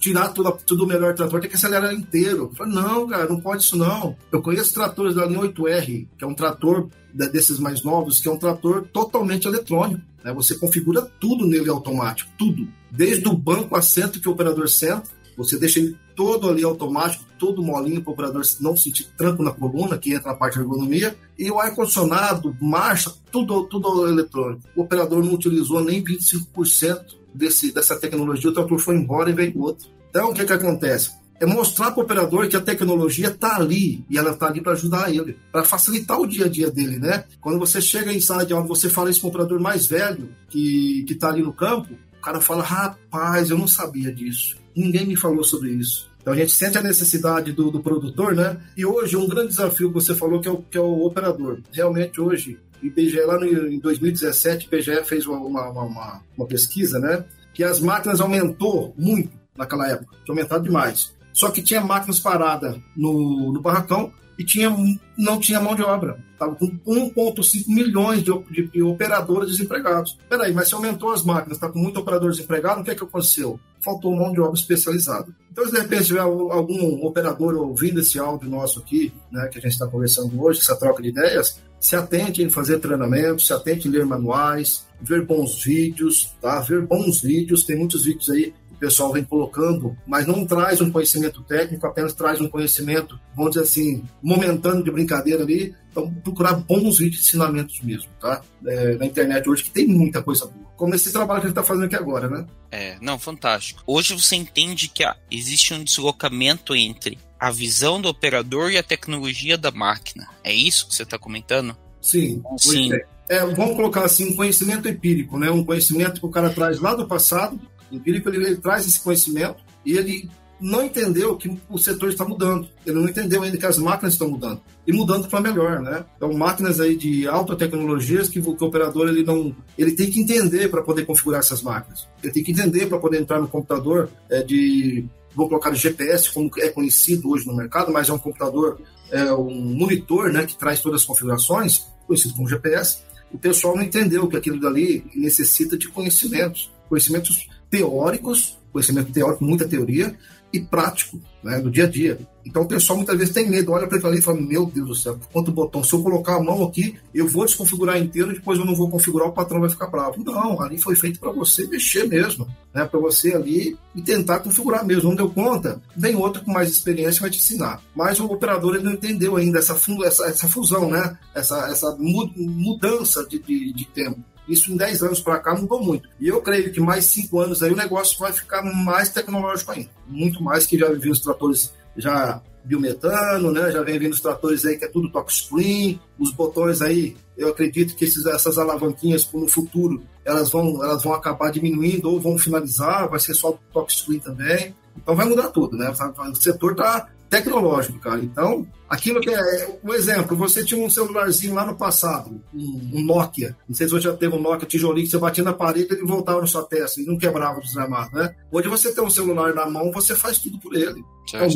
tirar 0.00 0.30
tudo, 0.30 0.58
tudo 0.66 0.84
o 0.84 0.86
melhor 0.86 1.12
do 1.12 1.16
trator 1.16 1.40
tem 1.40 1.50
que 1.50 1.56
acelerar 1.56 1.92
inteiro. 1.92 2.50
Falo, 2.56 2.72
não, 2.72 3.06
cara, 3.06 3.28
não 3.28 3.40
pode 3.40 3.62
isso 3.62 3.76
não. 3.76 4.16
Eu 4.32 4.42
conheço 4.42 4.74
tratores 4.74 5.14
da 5.14 5.26
linha 5.26 5.40
8R, 5.40 6.08
que 6.18 6.24
é 6.24 6.26
um 6.26 6.34
trator 6.34 6.88
desses 7.12 7.58
mais 7.58 7.82
novos, 7.82 8.20
que 8.20 8.28
é 8.28 8.32
um 8.32 8.38
trator 8.38 8.86
totalmente 8.92 9.46
eletrônico. 9.46 10.02
Né? 10.24 10.32
Você 10.32 10.56
configura 10.56 11.02
tudo 11.20 11.46
nele 11.46 11.70
automático, 11.70 12.30
tudo. 12.36 12.66
Desde 12.90 13.28
o 13.28 13.36
banco 13.36 13.76
assento 13.76 14.20
que 14.20 14.28
o 14.28 14.32
operador 14.32 14.68
senta, 14.68 15.08
você 15.36 15.58
deixa 15.58 15.78
ele 15.78 15.96
todo 16.14 16.48
ali 16.48 16.64
automático, 16.64 17.24
todo 17.38 17.62
molinho 17.62 18.00
para 18.00 18.10
o 18.10 18.14
operador 18.14 18.42
não 18.60 18.76
sentir 18.76 19.04
tranco 19.16 19.42
na 19.42 19.52
coluna, 19.52 19.98
que 19.98 20.14
entra 20.14 20.32
na 20.32 20.36
parte 20.36 20.54
de 20.54 20.60
ergonomia, 20.60 21.14
e 21.38 21.50
o 21.50 21.60
ar-condicionado, 21.60 22.56
marcha, 22.60 23.12
tudo, 23.30 23.64
tudo 23.64 24.08
eletrônico. 24.08 24.62
O 24.74 24.82
operador 24.82 25.22
não 25.22 25.34
utilizou 25.34 25.84
nem 25.84 26.02
25% 26.02 27.04
desse, 27.34 27.70
dessa 27.70 27.96
tecnologia, 27.96 28.50
o 28.50 28.54
trator 28.54 28.78
foi 28.78 28.96
embora 28.96 29.28
e 29.30 29.34
veio 29.34 29.60
outro. 29.60 29.88
Então, 30.08 30.30
o 30.30 30.34
que, 30.34 30.44
que 30.44 30.52
acontece? 30.52 31.10
É 31.38 31.44
mostrar 31.44 31.90
para 31.90 32.00
o 32.00 32.04
operador 32.04 32.48
que 32.48 32.56
a 32.56 32.62
tecnologia 32.62 33.28
está 33.28 33.56
ali 33.56 34.02
e 34.08 34.16
ela 34.16 34.30
está 34.30 34.46
ali 34.46 34.62
para 34.62 34.72
ajudar 34.72 35.14
ele, 35.14 35.36
para 35.52 35.64
facilitar 35.64 36.18
o 36.18 36.26
dia 36.26 36.46
a 36.46 36.48
dia 36.48 36.70
dele, 36.70 36.98
né? 36.98 37.24
Quando 37.42 37.58
você 37.58 37.78
chega 37.78 38.10
em 38.10 38.22
sala 38.22 38.46
de 38.46 38.54
aula, 38.54 38.66
você 38.66 38.88
fala 38.88 39.10
isso 39.10 39.20
para 39.20 39.26
o 39.26 39.30
operador 39.30 39.60
mais 39.60 39.86
velho 39.86 40.30
que 40.48 41.04
está 41.10 41.28
ali 41.28 41.42
no 41.42 41.52
campo, 41.52 41.92
o 41.92 42.22
cara 42.22 42.40
fala: 42.40 42.62
rapaz, 42.62 43.50
eu 43.50 43.58
não 43.58 43.68
sabia 43.68 44.10
disso 44.10 44.56
ninguém 44.76 45.06
me 45.06 45.16
falou 45.16 45.42
sobre 45.42 45.70
isso. 45.70 46.08
Então 46.20 46.34
a 46.34 46.36
gente 46.36 46.52
sente 46.52 46.76
a 46.76 46.82
necessidade 46.82 47.52
do, 47.52 47.70
do 47.70 47.80
produtor, 47.80 48.34
né? 48.34 48.60
E 48.76 48.84
hoje 48.84 49.16
um 49.16 49.28
grande 49.28 49.48
desafio 49.48 49.88
que 49.88 49.94
você 49.94 50.14
falou 50.14 50.40
que 50.40 50.48
é 50.48 50.50
o, 50.50 50.58
que 50.58 50.76
é 50.76 50.80
o 50.80 51.06
operador. 51.06 51.60
Realmente 51.72 52.20
hoje, 52.20 52.58
IBGE 52.82 53.20
lá 53.20 53.38
no, 53.38 53.46
em 53.46 53.78
2017, 53.78 54.66
o 54.66 54.74
IBGE 54.74 55.04
fez 55.04 55.26
uma, 55.26 55.38
uma, 55.38 55.68
uma, 55.68 56.22
uma 56.36 56.46
pesquisa, 56.46 56.98
né? 56.98 57.24
Que 57.54 57.64
as 57.64 57.80
máquinas 57.80 58.20
aumentou 58.20 58.92
muito 58.98 59.30
naquela 59.56 59.88
época, 59.88 60.16
tinha 60.24 60.34
aumentado 60.34 60.64
demais. 60.64 61.14
Só 61.32 61.50
que 61.50 61.62
tinha 61.62 61.80
máquinas 61.80 62.18
paradas 62.18 62.76
no, 62.96 63.52
no 63.52 63.60
barracão 63.60 64.12
e 64.38 64.44
tinha, 64.44 64.74
não 65.16 65.38
tinha 65.38 65.60
mão 65.60 65.74
de 65.74 65.82
obra. 65.82 66.18
Estava 66.32 66.54
com 66.54 66.66
1,5 66.66 67.64
milhões 67.68 68.22
de, 68.22 68.30
de, 68.50 68.68
de, 68.68 68.82
operadores 68.82 69.50
desempregados. 69.52 70.18
Peraí, 70.28 70.52
mas 70.52 70.68
se 70.68 70.74
aumentou 70.74 71.10
as 71.10 71.24
máquinas, 71.24 71.56
está 71.56 71.68
com 71.68 71.78
muito 71.78 71.98
operador 71.98 72.30
desempregado, 72.30 72.80
o 72.80 72.84
que, 72.84 72.90
é 72.90 72.94
que 72.94 73.02
aconteceu? 73.02 73.58
Faltou 73.80 74.14
mão 74.14 74.32
de 74.32 74.40
obra 74.40 74.58
especializada. 74.58 75.28
Então, 75.50 75.64
se 75.64 75.72
de 75.72 75.80
repente 75.80 76.04
tiver 76.04 76.20
algum 76.20 77.04
operador 77.06 77.54
ouvindo 77.56 78.00
esse 78.00 78.18
áudio 78.18 78.50
nosso 78.50 78.80
aqui, 78.80 79.12
né, 79.32 79.48
que 79.48 79.58
a 79.58 79.62
gente 79.62 79.72
está 79.72 79.86
conversando 79.86 80.38
hoje, 80.42 80.60
essa 80.60 80.76
troca 80.76 81.02
de 81.02 81.08
ideias, 81.08 81.62
se 81.80 81.96
atente 81.96 82.42
em 82.42 82.50
fazer 82.50 82.78
treinamento, 82.78 83.42
se 83.42 83.52
atente 83.52 83.88
em 83.88 83.90
ler 83.90 84.04
manuais, 84.04 84.86
ver 85.00 85.24
bons 85.24 85.62
vídeos, 85.62 86.34
tá? 86.40 86.60
Ver 86.60 86.82
bons 86.86 87.22
vídeos, 87.22 87.64
tem 87.64 87.76
muitos 87.76 88.04
vídeos 88.04 88.28
aí 88.30 88.52
o 88.76 88.78
pessoal 88.78 89.12
vem 89.12 89.24
colocando, 89.24 89.96
mas 90.06 90.26
não 90.26 90.46
traz 90.46 90.80
um 90.80 90.90
conhecimento 90.90 91.42
técnico, 91.42 91.86
apenas 91.86 92.12
traz 92.12 92.40
um 92.40 92.48
conhecimento, 92.48 93.18
vamos 93.34 93.52
dizer 93.52 93.64
assim, 93.64 94.04
momentâneo 94.22 94.84
de 94.84 94.90
brincadeira 94.90 95.42
ali. 95.42 95.74
Então, 95.90 96.12
procurar 96.22 96.54
bons 96.54 96.98
vídeos 96.98 97.22
de 97.22 97.28
ensinamentos 97.28 97.80
mesmo, 97.80 98.10
tá? 98.20 98.42
É, 98.66 98.96
na 98.96 99.06
internet 99.06 99.48
hoje, 99.48 99.64
que 99.64 99.70
tem 99.70 99.86
muita 99.86 100.22
coisa 100.22 100.44
boa. 100.44 100.66
Como 100.76 100.94
esse 100.94 101.10
trabalho 101.10 101.40
que 101.40 101.46
a 101.46 101.48
gente 101.48 101.58
está 101.58 101.62
fazendo 101.62 101.86
aqui 101.86 101.96
agora, 101.96 102.28
né? 102.28 102.46
É, 102.70 102.98
não, 103.00 103.18
fantástico. 103.18 103.82
Hoje 103.86 104.12
você 104.12 104.36
entende 104.36 104.88
que 104.88 105.02
ah, 105.02 105.16
existe 105.30 105.72
um 105.72 105.82
deslocamento 105.82 106.76
entre 106.76 107.18
a 107.40 107.50
visão 107.50 107.98
do 107.98 108.08
operador 108.08 108.70
e 108.70 108.76
a 108.76 108.82
tecnologia 108.82 109.56
da 109.56 109.70
máquina. 109.70 110.28
É 110.44 110.52
isso 110.52 110.86
que 110.86 110.94
você 110.94 111.02
está 111.02 111.18
comentando? 111.18 111.74
Sim. 112.02 112.42
Sim. 112.58 112.92
É. 112.92 113.16
É, 113.28 113.40
vamos 113.44 113.74
colocar 113.74 114.04
assim, 114.04 114.30
um 114.30 114.36
conhecimento 114.36 114.88
empírico, 114.88 115.38
né? 115.38 115.50
Um 115.50 115.64
conhecimento 115.64 116.20
que 116.20 116.26
o 116.26 116.30
cara 116.30 116.50
traz 116.50 116.78
lá 116.78 116.94
do 116.94 117.08
passado 117.08 117.58
empírico 117.90 118.28
ele, 118.28 118.44
ele 118.44 118.56
traz 118.56 118.86
esse 118.86 119.00
conhecimento 119.00 119.62
e 119.84 119.96
ele 119.96 120.28
não 120.60 120.84
entendeu 120.84 121.36
que 121.36 121.54
o 121.68 121.78
setor 121.78 122.08
está 122.08 122.24
mudando. 122.24 122.68
Ele 122.84 122.98
não 122.98 123.08
entendeu 123.08 123.42
ainda 123.42 123.56
que 123.56 123.66
as 123.66 123.78
máquinas 123.78 124.14
estão 124.14 124.28
mudando. 124.28 124.60
E 124.86 124.92
mudando 124.92 125.28
para 125.28 125.40
melhor, 125.40 125.80
né? 125.80 126.04
Então, 126.16 126.32
máquinas 126.32 126.80
aí 126.80 126.96
de 126.96 127.26
alta 127.28 127.56
tecnologia 127.56 128.22
que, 128.22 128.40
que 128.40 128.64
o 128.64 128.66
operador 128.66 129.08
ele 129.08 129.22
não, 129.22 129.54
ele 129.76 129.92
tem 129.92 130.10
que 130.10 130.20
entender 130.20 130.68
para 130.68 130.82
poder 130.82 131.04
configurar 131.04 131.40
essas 131.40 131.62
máquinas. 131.62 132.08
Ele 132.22 132.32
tem 132.32 132.42
que 132.42 132.52
entender 132.52 132.86
para 132.86 132.98
poder 132.98 133.20
entrar 133.20 133.40
no 133.40 133.48
computador 133.48 134.08
é, 134.30 134.42
de, 134.42 135.04
vou 135.34 135.48
colocar 135.48 135.72
o 135.72 135.74
GPS, 135.74 136.32
como 136.32 136.50
é 136.58 136.68
conhecido 136.68 137.30
hoje 137.30 137.46
no 137.46 137.54
mercado, 137.54 137.92
mas 137.92 138.08
é 138.08 138.12
um 138.12 138.18
computador, 138.18 138.80
é 139.10 139.32
um 139.32 139.50
monitor, 139.50 140.32
né, 140.32 140.46
que 140.46 140.56
traz 140.56 140.80
todas 140.80 141.02
as 141.02 141.06
configurações, 141.06 141.86
conhecido 142.06 142.34
como 142.34 142.48
GPS. 142.48 142.98
O 143.30 143.38
pessoal 143.38 143.76
não 143.76 143.82
entendeu 143.82 144.26
que 144.28 144.36
aquilo 144.36 144.58
dali 144.58 145.04
necessita 145.14 145.76
de 145.76 145.88
conhecimentos, 145.88 146.70
conhecimentos 146.88 147.48
teóricos, 147.70 148.58
conhecimento 148.72 149.12
teórico, 149.12 149.44
muita 149.44 149.66
teoria, 149.66 150.16
e 150.52 150.60
prático, 150.60 151.20
né, 151.42 151.60
do 151.60 151.70
dia 151.70 151.84
a 151.84 151.88
dia. 151.88 152.18
Então 152.44 152.62
o 152.62 152.68
pessoal 152.68 152.96
muitas 152.96 153.16
vezes 153.18 153.34
tem 153.34 153.48
medo, 153.48 153.72
olha 153.72 153.86
para 153.86 153.96
aquilo 153.96 154.10
ali 154.10 154.20
e 154.20 154.22
fala: 154.22 154.40
Meu 154.40 154.66
Deus 154.66 154.88
do 154.88 154.94
céu, 154.94 155.18
quanto 155.32 155.50
botão, 155.50 155.82
se 155.82 155.92
eu 155.92 156.02
colocar 156.02 156.36
a 156.36 156.42
mão 156.42 156.64
aqui, 156.64 156.96
eu 157.12 157.26
vou 157.26 157.44
desconfigurar 157.44 157.98
inteiro, 157.98 158.32
depois 158.32 158.58
eu 158.58 158.64
não 158.64 158.74
vou 158.74 158.88
configurar, 158.88 159.28
o 159.28 159.32
patrão 159.32 159.60
vai 159.60 159.68
ficar 159.68 159.88
bravo. 159.88 160.22
Não, 160.24 160.60
ali 160.62 160.78
foi 160.78 160.94
feito 160.94 161.18
para 161.18 161.32
você 161.32 161.66
mexer 161.66 162.06
mesmo, 162.08 162.46
né, 162.72 162.84
para 162.84 163.00
você 163.00 163.34
ali 163.34 163.76
e 163.94 164.02
tentar 164.02 164.40
configurar 164.40 164.84
mesmo. 164.84 165.10
Não 165.10 165.16
deu 165.16 165.30
conta, 165.30 165.80
vem 165.96 166.14
outro 166.14 166.42
com 166.42 166.52
mais 166.52 166.70
experiência 166.70 167.20
vai 167.20 167.30
te 167.30 167.38
ensinar. 167.38 167.82
Mas 167.94 168.20
o 168.20 168.26
operador 168.26 168.76
ele 168.76 168.84
não 168.84 168.92
entendeu 168.92 169.36
ainda 169.36 169.58
essa, 169.58 169.76
essa, 170.04 170.26
essa 170.26 170.48
fusão, 170.48 170.88
né, 170.88 171.18
essa, 171.34 171.68
essa 171.68 171.96
mudança 171.98 173.26
de, 173.26 173.40
de, 173.40 173.72
de 173.72 173.84
tempo. 173.86 174.20
Isso 174.48 174.72
em 174.72 174.76
10 174.76 175.02
anos 175.02 175.20
para 175.20 175.38
cá 175.38 175.54
mudou 175.54 175.82
muito. 175.82 176.08
E 176.20 176.28
eu 176.28 176.40
creio 176.40 176.72
que 176.72 176.80
mais 176.80 177.04
5 177.06 177.40
anos 177.40 177.62
aí 177.62 177.72
o 177.72 177.76
negócio 177.76 178.18
vai 178.18 178.32
ficar 178.32 178.62
mais 178.62 179.08
tecnológico 179.08 179.72
ainda. 179.72 179.90
Muito 180.06 180.42
mais 180.42 180.66
que 180.66 180.78
já 180.78 180.90
vi 180.92 181.10
os 181.10 181.20
tratores 181.20 181.72
já 181.96 182.40
biometano, 182.66 183.52
né? 183.52 183.70
Já 183.70 183.82
vem 183.82 183.98
vindo 183.98 184.12
os 184.12 184.20
tratores 184.20 184.64
aí 184.64 184.76
que 184.76 184.84
é 184.84 184.88
tudo 184.88 185.10
touchscreen, 185.10 186.00
os 186.18 186.32
botões 186.32 186.82
aí, 186.82 187.16
eu 187.36 187.48
acredito 187.48 187.94
que 187.94 188.04
esses, 188.04 188.26
essas 188.26 188.58
alavanquinhas 188.58 189.30
no 189.32 189.48
futuro, 189.48 190.02
elas 190.24 190.50
vão, 190.50 190.82
elas 190.82 191.02
vão 191.02 191.12
acabar 191.12 191.50
diminuindo 191.50 192.10
ou 192.10 192.20
vão 192.20 192.36
finalizar, 192.36 193.08
vai 193.08 193.20
ser 193.20 193.34
só 193.34 193.56
touchscreen 193.72 194.18
também. 194.18 194.74
Então 194.96 195.14
vai 195.14 195.26
mudar 195.26 195.48
tudo, 195.48 195.76
né? 195.76 195.90
O 195.90 196.34
setor 196.34 196.72
está 196.72 197.08
tecnológico, 197.28 197.98
cara. 197.98 198.20
Então, 198.20 198.66
aquilo 198.88 199.20
que 199.20 199.30
é. 199.30 199.78
Um 199.82 199.92
exemplo, 199.92 200.36
você 200.36 200.64
tinha 200.64 200.84
um 200.84 200.90
celularzinho 200.90 201.54
lá 201.54 201.64
no 201.64 201.76
passado, 201.76 202.40
um, 202.54 203.02
Nokia. 203.04 203.56
Não 203.68 203.74
sei 203.74 203.86
se 203.86 203.92
você 203.92 204.02
já 204.02 204.16
teve 204.16 204.34
um 204.34 204.40
Nokia 204.40 204.66
tijolinho 204.66 205.04
que 205.06 205.10
você 205.10 205.18
batia 205.18 205.44
na 205.44 205.52
parede 205.52 205.88
e 205.90 205.94
ele 205.94 206.06
voltava 206.06 206.40
na 206.40 206.46
sua 206.46 206.64
testa 206.64 207.00
e 207.00 207.04
não 207.04 207.18
quebrava 207.18 207.58
o 207.58 207.62
desgramado, 207.62 208.16
né? 208.16 208.34
Hoje 208.50 208.68
você 208.68 208.92
tem 208.92 209.04
um 209.04 209.10
celular 209.10 209.54
na 209.54 209.68
mão, 209.68 209.92
você 209.92 210.14
faz 210.14 210.38
tudo 210.38 210.58
por 210.58 210.74
ele. 210.74 211.02
É 211.34 211.46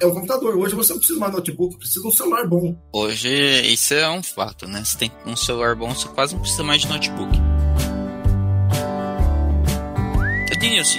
é 0.00 0.06
um 0.06 0.12
computador. 0.12 0.56
Hoje 0.56 0.74
você 0.74 0.92
não 0.92 0.98
precisa 0.98 1.18
mais 1.18 1.32
de 1.32 1.38
notebook, 1.38 1.78
precisa 1.78 2.02
de 2.02 2.08
um 2.08 2.10
celular 2.10 2.46
bom. 2.46 2.76
Hoje 2.92 3.30
isso 3.72 3.94
é 3.94 4.08
um 4.10 4.22
fato, 4.22 4.66
né? 4.66 4.84
Você 4.84 4.98
tem 4.98 5.12
um 5.24 5.36
celular 5.36 5.74
bom, 5.74 5.94
você 5.94 6.08
quase 6.08 6.34
não 6.34 6.40
precisa 6.40 6.62
mais 6.62 6.82
de 6.82 6.88
notebook. 6.88 7.45